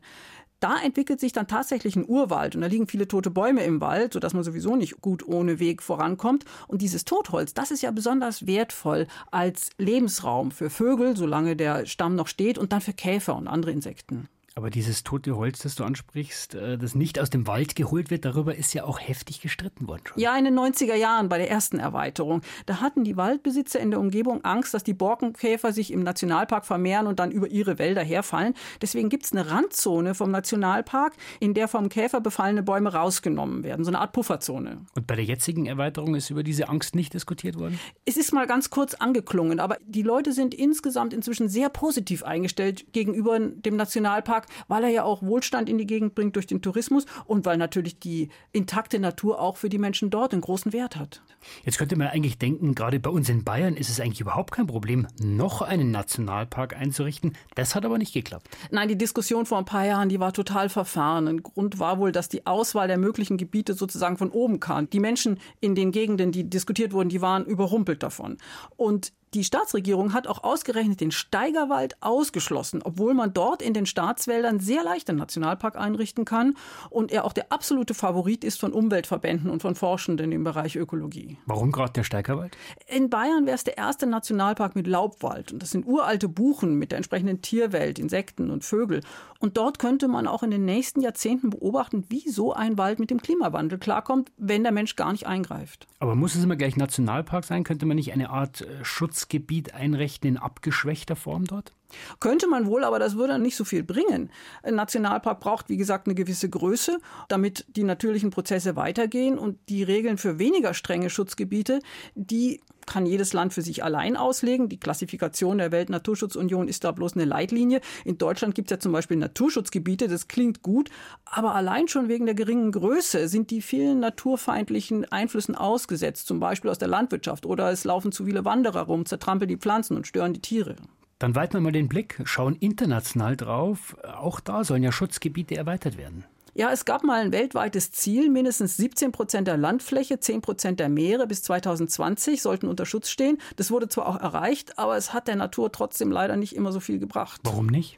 Da 0.61 0.81
entwickelt 0.81 1.19
sich 1.19 1.33
dann 1.33 1.49
tatsächlich 1.49 1.97
ein 1.97 2.09
Urwald 2.09 2.55
und 2.55 2.61
da 2.61 2.69
liegen 2.69 2.87
viele 2.87 3.09
tote 3.09 3.31
Bäume 3.31 3.65
im 3.65 3.81
Wald, 3.81 4.13
sodass 4.13 4.33
man 4.33 4.45
sowieso 4.45 4.77
nicht 4.77 5.01
gut 5.01 5.27
ohne 5.27 5.59
Weg 5.59 5.83
vorankommt. 5.83 6.45
Und 6.69 6.83
dieses 6.83 7.05
Totholz, 7.05 7.53
das 7.53 7.73
ist 7.73 7.83
ja 7.83 7.91
besonders 7.91 8.47
wertvoll 8.47 9.09
als 9.33 9.71
Lebensraum 9.79 10.53
für 10.53 10.71
Vögel, 10.71 11.17
solange 11.17 11.57
der 11.57 11.85
Stamm 11.87 12.15
noch 12.15 12.29
steht, 12.29 12.59
und 12.59 12.73
dann 12.73 12.81
für 12.81 12.93
Käfer 12.93 13.35
und 13.35 13.49
andere 13.49 13.73
Insekten. 13.73 14.29
Aber 14.55 14.69
dieses 14.69 15.03
tote 15.03 15.37
Holz, 15.37 15.61
das 15.61 15.77
du 15.77 15.85
ansprichst, 15.85 16.55
äh, 16.55 16.77
das 16.77 16.95
nicht 16.95 17.19
aus 17.19 17.31
dem 17.31 17.47
Wald 17.47 17.75
geholt 17.75 18.11
wird, 18.11 18.25
darüber 18.25 18.55
ist 18.55 18.75
ja 18.75 18.85
auch 18.85 19.01
heftig 19.01 19.41
gestritten 19.41 19.89
worden. 19.89 20.03
Schon. 20.05 20.21
Ja, 20.21 20.37
in 20.37 20.45
den 20.45 20.59
90er 20.59 20.95
Jahren 20.95 21.29
bei 21.31 21.39
der 21.39 21.51
ersten 21.51 21.79
Erweiterung. 21.79 22.43
Da 22.67 22.81
hatten 22.81 23.05
die 23.05 23.17
Waldbesitzer 23.17 23.81
in 23.81 23.91
der 23.91 24.01
Umgebung 24.01 24.45
Angst, 24.45 24.75
dass 24.75 24.85
die 24.85 24.93
Borkenkäfer 24.93 25.73
sich 25.73 25.91
im 25.91 26.03
Nationalpark 26.03 26.67
vermehren 26.67 27.07
und 27.07 27.19
dann 27.19 27.31
über 27.31 27.49
ihre 27.49 27.79
Wälder 27.79 28.03
herfallen. 28.03 28.55
Deswegen 28.83 29.09
gibt 29.09 29.25
es 29.25 29.33
eine 29.33 29.51
Randzone 29.51 30.15
vom 30.15 30.31
Nationalpark, 30.31 31.15
in 31.41 31.55
der 31.55 31.67
vom 31.67 31.89
Käfer 31.89 32.21
befallene 32.21 32.63
Bäume 32.63 32.93
rausgenommen 32.93 33.65
werden. 33.65 33.85
So 33.85 33.91
eine 33.91 34.01
Art 34.01 34.13
Pufferzone. 34.13 34.85
Und 34.95 35.07
bei 35.07 35.17
der 35.17 35.25
jetzigen 35.25 35.65
Erweiterung 35.65 36.15
ist 36.15 36.29
über 36.29 36.43
diese 36.43 36.69
Angst 36.69 36.95
nicht 36.95 37.15
diskutiert 37.15 37.59
worden? 37.59 37.79
Es 38.05 38.19
ist 38.19 38.33
mal 38.33 38.47
ganz 38.47 38.69
kurz 38.69 38.95
angeklungen, 38.95 39.61
aber 39.61 39.79
die 39.87 40.03
Leute 40.03 40.33
sind 40.33 40.53
insgesamt 40.53 41.15
inzwischen 41.15 41.49
sehr 41.49 41.71
positiv 41.71 42.23
eingestellt 42.23 42.93
gegenüber 42.93 43.39
dem 43.39 43.77
Nationalpark 43.77 44.42
Park, 44.43 44.47
weil 44.69 44.85
er 44.85 44.91
ja 44.91 45.05
auch 45.05 45.23
Wohlstand 45.23 45.69
in 45.69 45.79
die 45.79 45.87
Gegend 45.87 46.15
bringt 46.15 46.37
durch 46.37 46.47
den 46.47 46.63
Tourismus 46.63 47.07
und 47.27 47.45
weil 47.47 47.57
natürlich 47.57 47.99
die 47.99 48.29
intakte 48.53 48.99
Natur 48.99 49.41
auch 49.41 49.57
für 49.57 49.69
die 49.69 49.79
Menschen 49.79 50.11
dort 50.11 50.33
einen 50.33 50.43
großen 50.43 50.73
Wert 50.73 50.97
hat. 50.97 51.23
Jetzt 51.65 51.79
könnte 51.79 51.97
man 51.97 52.09
eigentlich 52.09 52.39
denken, 52.39 52.75
gerade 52.75 53.01
bei 53.01 53.11
uns 53.11 53.29
in 53.29 53.45
Bayern 53.45 53.77
ist 53.77 53.89
es 53.89 54.01
eigentlich 54.01 54.21
überhaupt 54.21 54.53
kein 54.53 54.67
Problem, 54.67 55.09
noch 55.21 55.63
einen 55.63 55.91
Nationalpark 55.91 56.77
einzurichten. 56.77 57.37
Das 57.55 57.75
hat 57.75 57.85
aber 57.85 57.99
nicht 57.99 58.13
geklappt. 58.13 58.49
Nein, 58.71 58.89
die 58.89 58.99
Diskussion 58.99 59.47
vor 59.47 59.59
ein 59.59 59.65
paar 59.65 59.85
Jahren, 59.85 60.09
die 60.09 60.21
war 60.21 60.33
total 60.33 60.69
verfahren. 60.69 61.27
Ein 61.27 61.43
Grund 61.43 61.79
war 61.79 61.99
wohl, 61.99 62.13
dass 62.13 62.29
die 62.29 62.47
Auswahl 62.47 62.87
der 62.87 62.99
möglichen 62.99 63.37
Gebiete 63.37 63.75
sozusagen 63.75 64.19
von 64.19 64.31
oben 64.31 64.61
kam. 64.61 64.89
Die 64.91 65.01
Menschen 65.01 65.39
in 65.61 65.75
den 65.75 65.91
Gegenden, 65.91 66.33
die 66.33 66.49
diskutiert 66.49 66.93
wurden, 66.93 67.09
die 67.09 67.21
waren 67.21 67.45
überrumpelt 67.45 68.03
davon. 68.03 68.39
Und 68.77 69.13
die 69.35 69.45
Staatsregierung 69.45 70.13
hat 70.13 70.27
auch 70.27 70.45
ausgerechnet 70.45 71.01
den 71.01 71.11
Steigerwald 71.11 71.97
ausgeschlossen, 72.03 72.83
obwohl 72.85 73.15
man 73.15 73.33
dort 73.33 73.63
in 73.63 73.73
den 73.73 73.87
Staatswäldern 73.87 74.61
sehr 74.61 74.85
leicht 74.85 75.09
einen 75.09 75.19
Nationalpark 75.19 75.77
einrichten 75.77 76.25
kann 76.25 76.55
und 76.91 77.13
er 77.13 77.25
auch 77.25 77.33
der 77.33 77.51
absolute 77.51 77.95
Favorit 77.95 78.45
ist 78.45 78.61
von 78.61 78.73
Umweltverbänden 78.73 79.51
und 79.51 79.63
von 79.63 79.75
Forschenden 79.75 80.33
im 80.33 80.45
Bereich 80.45 80.77
Ökologie. 80.77 81.39
Warum 81.47 81.73
gerade 81.73 81.93
der 81.95 82.05
Steigerwald? 82.05 82.57
In 82.87 83.09
Bayern 83.09 83.47
wäre 83.47 83.57
es 83.57 83.65
der 83.65 83.79
erste 83.79 84.07
Nationalpark 84.07 84.77
mit 84.77 84.87
Laubwald 84.87 85.53
und 85.53 85.63
das 85.63 85.71
sind 85.71 85.87
uralte 85.87 86.29
Buchen 86.29 86.75
mit 86.75 86.93
der 86.93 86.99
entsprechenden 86.99 87.41
Tierwelt, 87.41 87.99
Insekten 87.99 88.51
und 88.51 88.65
Vögel. 88.65 89.01
Und 89.39 89.57
dort 89.57 89.79
könnte 89.79 90.07
man 90.07 90.29
auch 90.29 90.43
in 90.43 90.53
den 90.53 90.65
nächsten 90.65 91.01
Jahrzehnten 91.01 91.51
beobachten, 91.51 92.05
wie 92.11 92.29
so 92.29 92.53
ein 92.53 92.79
Wald 92.79 93.01
mit 93.01 93.11
dem 93.11 93.21
Klimawandel 93.21 93.79
klarkommt, 93.79 94.31
wenn 94.37 94.63
der 94.63 94.71
Mensch 94.71 94.95
gar 94.95 95.11
nicht 95.11 95.27
eingreift. 95.27 95.89
Aber 95.99 96.15
muss 96.15 96.35
es 96.35 96.45
immer 96.45 96.57
gleich 96.57 96.77
Nationalpark 96.77 97.45
sein? 97.45 97.65
Könnte 97.65 97.87
man 97.87 97.97
nicht 97.97 98.13
eine 98.13 98.31
Art 98.31 98.61
äh, 98.61 98.85
Schutz 98.85 99.22
Schutzgebiet 99.23 99.75
einrichten 99.75 100.31
in 100.31 100.37
abgeschwächter 100.37 101.17
Form 101.17 101.45
dort? 101.45 101.73
Könnte 102.21 102.49
man 102.49 102.67
wohl, 102.67 102.85
aber 102.85 102.99
das 102.99 103.17
würde 103.17 103.39
nicht 103.39 103.55
so 103.55 103.65
viel 103.65 103.83
bringen. 103.83 104.31
Ein 104.63 104.75
Nationalpark 104.75 105.41
braucht, 105.41 105.69
wie 105.69 105.77
gesagt, 105.77 106.07
eine 106.07 106.15
gewisse 106.15 106.49
Größe, 106.49 106.99
damit 107.29 107.65
die 107.77 107.85
natürlichen 107.85 108.31
Prozesse 108.31 108.77
weitergehen. 108.77 109.39
Und 109.39 109.59
die 109.69 109.83
Regeln 109.83 110.19
für 110.19 110.39
weniger 110.39 110.75
strenge 110.75 111.11
Schutzgebiete, 111.11 111.81
die 112.15 112.63
kann 112.87 113.07
jedes 113.07 113.33
Land 113.33 113.53
für 113.53 113.63
sich 113.63 113.85
allein 113.85 114.17
auslegen. 114.17 114.69
Die 114.69 114.79
Klassifikation 114.79 115.59
der 115.59 115.73
Weltnaturschutzunion 115.73 116.69
ist 116.69 116.85
da 116.85 116.93
bloß 116.93 117.15
eine 117.15 117.25
Leitlinie. 117.25 117.81
In 118.05 118.19
Deutschland 118.19 118.55
gibt 118.55 118.71
es 118.71 118.77
ja 118.77 118.79
zum 118.81 118.93
Beispiel 118.93 119.17
Naturschutzgebiete, 119.17 120.09
das 120.09 120.29
klingt 120.29 120.63
gut, 120.63 120.91
aber 121.25 121.55
allein 121.55 121.89
schon 121.89 122.09
wegen 122.09 122.27
der 122.27 122.35
geringen 122.35 122.73
Größe 122.73 123.29
sind 123.29 123.51
die 123.51 123.63
vielen 123.63 124.01
naturfeindlichen 124.01 125.11
Einflüssen 125.11 125.55
ausgesetzt, 125.55 126.27
zum 126.27 126.41
Beispiel 126.41 126.71
aus 126.71 126.79
der 126.79 126.89
Landwirtschaft 126.89 127.47
oder 127.47 127.71
es 127.71 127.85
laufen 127.85 128.13
zu 128.13 128.25
viele 128.25 128.45
Wanderer 128.45 128.83
rum, 128.83 129.07
zertrampeln 129.07 129.49
die 129.49 129.57
Pflanzen 129.57 129.97
und 129.97 130.07
stören 130.07 130.33
die 130.35 130.41
Tiere. 130.41 130.77
Dann 131.19 131.37
weiten 131.37 131.55
wir 131.55 131.61
mal 131.61 131.71
den 131.71 131.89
Blick, 131.89 132.21
schauen 132.25 132.57
international 132.57 133.37
drauf. 133.37 133.97
Auch 134.03 134.41
da 134.41 134.65
sollen 134.65 134.83
ja 134.83 134.91
Schutzgebiete 134.91 135.57
erweitert 135.57 135.97
werden. 135.97 136.25
Ja, 136.55 136.71
es 136.71 136.85
gab 136.85 137.03
mal 137.03 137.23
ein 137.23 137.33
weltweites 137.33 137.93
Ziel, 137.93 138.29
mindestens 138.29 138.77
17 138.77 139.11
Prozent 139.11 139.49
der 139.49 139.57
Landfläche, 139.57 140.21
10 140.21 140.43
Prozent 140.43 140.81
der 140.81 140.91
Meere 140.91 141.27
bis 141.27 141.43
2020 141.43 142.43
sollten 142.43 142.69
unter 142.69 142.85
Schutz 142.85 143.09
stehen. 143.09 143.39
Das 143.57 143.71
wurde 143.71 143.89
zwar 143.89 144.07
auch 144.07 144.21
erreicht, 144.21 144.79
aber 144.79 144.99
es 144.99 145.15
hat 145.15 145.29
der 145.29 145.37
Natur 145.37 145.73
trotzdem 145.73 146.11
leider 146.11 146.37
nicht 146.37 146.55
immer 146.55 146.71
so 146.71 146.81
viel 146.81 146.99
gebracht. 146.99 147.41
Warum 147.45 147.67
nicht? 147.67 147.97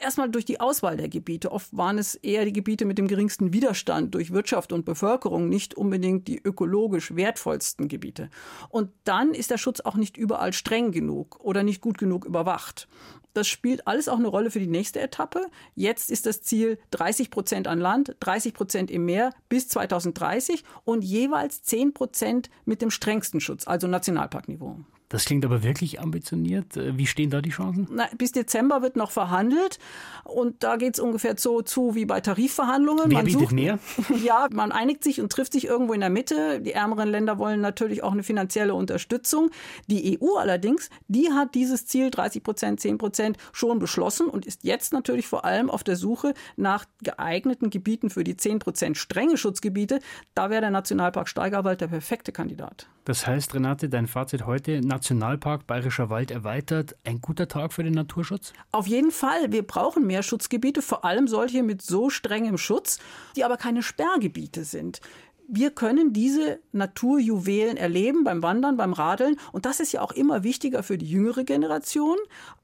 Erstmal 0.00 0.30
durch 0.30 0.44
die 0.44 0.60
Auswahl 0.60 0.96
der 0.96 1.08
Gebiete. 1.08 1.52
Oft 1.52 1.76
waren 1.76 1.98
es 1.98 2.14
eher 2.16 2.44
die 2.44 2.52
Gebiete 2.52 2.84
mit 2.84 2.98
dem 2.98 3.08
geringsten 3.08 3.52
Widerstand 3.52 4.14
durch 4.14 4.32
Wirtschaft 4.32 4.72
und 4.72 4.84
Bevölkerung, 4.84 5.48
nicht 5.48 5.74
unbedingt 5.74 6.28
die 6.28 6.40
ökologisch 6.42 7.14
wertvollsten 7.14 7.88
Gebiete. 7.88 8.28
Und 8.68 8.90
dann 9.04 9.32
ist 9.32 9.50
der 9.50 9.58
Schutz 9.58 9.80
auch 9.80 9.94
nicht 9.94 10.16
überall 10.16 10.52
streng 10.52 10.92
genug 10.92 11.38
oder 11.40 11.62
nicht 11.62 11.80
gut 11.80 11.98
genug 11.98 12.24
überwacht. 12.24 12.88
Das 13.34 13.48
spielt 13.48 13.86
alles 13.86 14.08
auch 14.08 14.18
eine 14.18 14.28
Rolle 14.28 14.50
für 14.50 14.60
die 14.60 14.68
nächste 14.68 15.00
Etappe. 15.00 15.46
Jetzt 15.74 16.10
ist 16.10 16.26
das 16.26 16.42
Ziel 16.42 16.78
30 16.92 17.30
Prozent 17.30 17.66
an 17.66 17.80
Land, 17.80 18.16
30 18.20 18.54
Prozent 18.54 18.90
im 18.90 19.04
Meer 19.04 19.32
bis 19.48 19.68
2030 19.68 20.64
und 20.84 21.02
jeweils 21.02 21.62
10 21.64 21.94
Prozent 21.94 22.48
mit 22.64 22.80
dem 22.80 22.90
strengsten 22.90 23.40
Schutz, 23.40 23.66
also 23.66 23.88
Nationalparkniveau. 23.88 24.78
Das 25.14 25.26
klingt 25.26 25.44
aber 25.44 25.62
wirklich 25.62 26.00
ambitioniert. 26.00 26.76
Äh, 26.76 26.98
wie 26.98 27.06
stehen 27.06 27.30
da 27.30 27.40
die 27.40 27.50
Chancen? 27.50 27.86
Na, 27.88 28.08
bis 28.18 28.32
Dezember 28.32 28.82
wird 28.82 28.96
noch 28.96 29.12
verhandelt 29.12 29.78
und 30.24 30.64
da 30.64 30.74
geht 30.74 30.94
es 30.94 31.00
ungefähr 31.00 31.36
so 31.38 31.62
zu 31.62 31.94
wie 31.94 32.04
bei 32.04 32.20
Tarifverhandlungen. 32.20 33.04
Wer 33.06 33.18
man 33.18 33.24
bietet 33.24 33.42
sucht, 33.42 33.52
mehr? 33.52 33.78
Ja, 34.24 34.48
man 34.50 34.72
einigt 34.72 35.04
sich 35.04 35.20
und 35.20 35.30
trifft 35.30 35.52
sich 35.52 35.66
irgendwo 35.66 35.92
in 35.92 36.00
der 36.00 36.10
Mitte. 36.10 36.60
Die 36.60 36.72
ärmeren 36.72 37.08
Länder 37.08 37.38
wollen 37.38 37.60
natürlich 37.60 38.02
auch 38.02 38.10
eine 38.10 38.24
finanzielle 38.24 38.74
Unterstützung. 38.74 39.52
Die 39.86 40.18
EU 40.20 40.34
allerdings, 40.36 40.90
die 41.06 41.30
hat 41.30 41.54
dieses 41.54 41.86
Ziel 41.86 42.10
30 42.10 42.42
Prozent, 42.42 42.80
10 42.80 42.98
Prozent 42.98 43.36
schon 43.52 43.78
beschlossen 43.78 44.26
und 44.26 44.44
ist 44.46 44.64
jetzt 44.64 44.92
natürlich 44.92 45.28
vor 45.28 45.44
allem 45.44 45.70
auf 45.70 45.84
der 45.84 45.94
Suche 45.94 46.34
nach 46.56 46.86
geeigneten 47.04 47.70
Gebieten 47.70 48.10
für 48.10 48.24
die 48.24 48.36
10 48.36 48.58
Prozent 48.58 48.96
strenge 48.96 49.36
Schutzgebiete. 49.36 50.00
Da 50.34 50.50
wäre 50.50 50.62
der 50.62 50.70
Nationalpark 50.70 51.28
Steigerwald 51.28 51.82
der 51.82 51.86
perfekte 51.86 52.32
Kandidat. 52.32 52.88
Das 53.04 53.26
heißt, 53.26 53.54
Renate, 53.54 53.90
dein 53.90 54.06
Fazit 54.06 54.46
heute, 54.46 54.80
Nationalpark 55.04 55.66
Bayerischer 55.66 56.08
Wald 56.08 56.30
erweitert, 56.30 56.96
ein 57.04 57.20
guter 57.20 57.46
Tag 57.46 57.74
für 57.74 57.82
den 57.82 57.92
Naturschutz? 57.92 58.54
Auf 58.72 58.86
jeden 58.86 59.10
Fall. 59.10 59.52
Wir 59.52 59.62
brauchen 59.62 60.06
mehr 60.06 60.22
Schutzgebiete, 60.22 60.80
vor 60.80 61.04
allem 61.04 61.28
solche 61.28 61.62
mit 61.62 61.82
so 61.82 62.08
strengem 62.08 62.56
Schutz, 62.56 62.98
die 63.36 63.44
aber 63.44 63.58
keine 63.58 63.82
Sperrgebiete 63.82 64.64
sind 64.64 65.02
wir 65.46 65.72
können 65.72 66.14
diese 66.14 66.58
Naturjuwelen 66.72 67.76
erleben 67.76 68.24
beim 68.24 68.42
Wandern, 68.42 68.78
beim 68.78 68.94
Radeln. 68.94 69.36
Und 69.52 69.66
das 69.66 69.78
ist 69.78 69.92
ja 69.92 70.00
auch 70.00 70.12
immer 70.12 70.42
wichtiger 70.42 70.82
für 70.82 70.96
die 70.96 71.06
jüngere 71.06 71.44
Generation. 71.44 72.16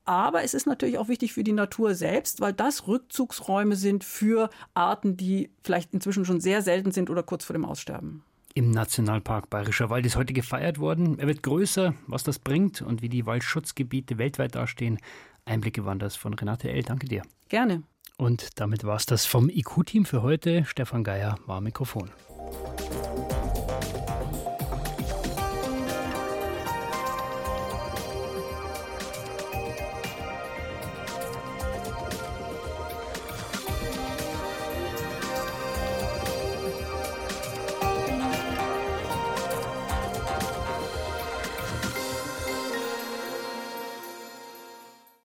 Aber 0.06 0.44
es 0.44 0.54
ist 0.54 0.66
natürlich 0.66 0.96
auch 0.96 1.08
wichtig 1.08 1.34
für 1.34 1.44
die 1.44 1.52
Natur 1.52 1.94
selbst, 1.94 2.40
weil 2.40 2.54
das 2.54 2.86
Rückzugsräume 2.86 3.76
sind 3.76 4.02
für 4.02 4.48
Arten, 4.72 5.18
die 5.18 5.50
vielleicht 5.62 5.92
inzwischen 5.92 6.24
schon 6.24 6.40
sehr 6.40 6.62
selten 6.62 6.90
sind 6.90 7.10
oder 7.10 7.22
kurz 7.22 7.44
vor 7.44 7.52
dem 7.52 7.66
Aussterben 7.66 8.24
im 8.54 8.70
Nationalpark 8.70 9.50
Bayerischer 9.50 9.90
Wald 9.90 10.06
ist 10.06 10.16
heute 10.16 10.32
gefeiert 10.32 10.78
worden. 10.78 11.18
Er 11.18 11.26
wird 11.26 11.42
größer, 11.42 11.94
was 12.06 12.22
das 12.22 12.38
bringt 12.38 12.82
und 12.82 13.02
wie 13.02 13.08
die 13.08 13.26
Waldschutzgebiete 13.26 14.18
weltweit 14.18 14.54
dastehen. 14.54 14.98
Einblicke 15.44 15.84
waren 15.84 15.98
das 15.98 16.16
von 16.16 16.34
Renate 16.34 16.70
L. 16.70 16.82
Danke 16.82 17.06
dir. 17.06 17.22
Gerne. 17.48 17.82
Und 18.16 18.60
damit 18.60 18.84
war 18.84 18.96
es 18.96 19.06
das 19.06 19.24
vom 19.24 19.48
IQ-Team 19.48 20.04
für 20.04 20.22
heute. 20.22 20.64
Stefan 20.66 21.04
Geier 21.04 21.38
war 21.46 21.60
Mikrofon. 21.60 22.10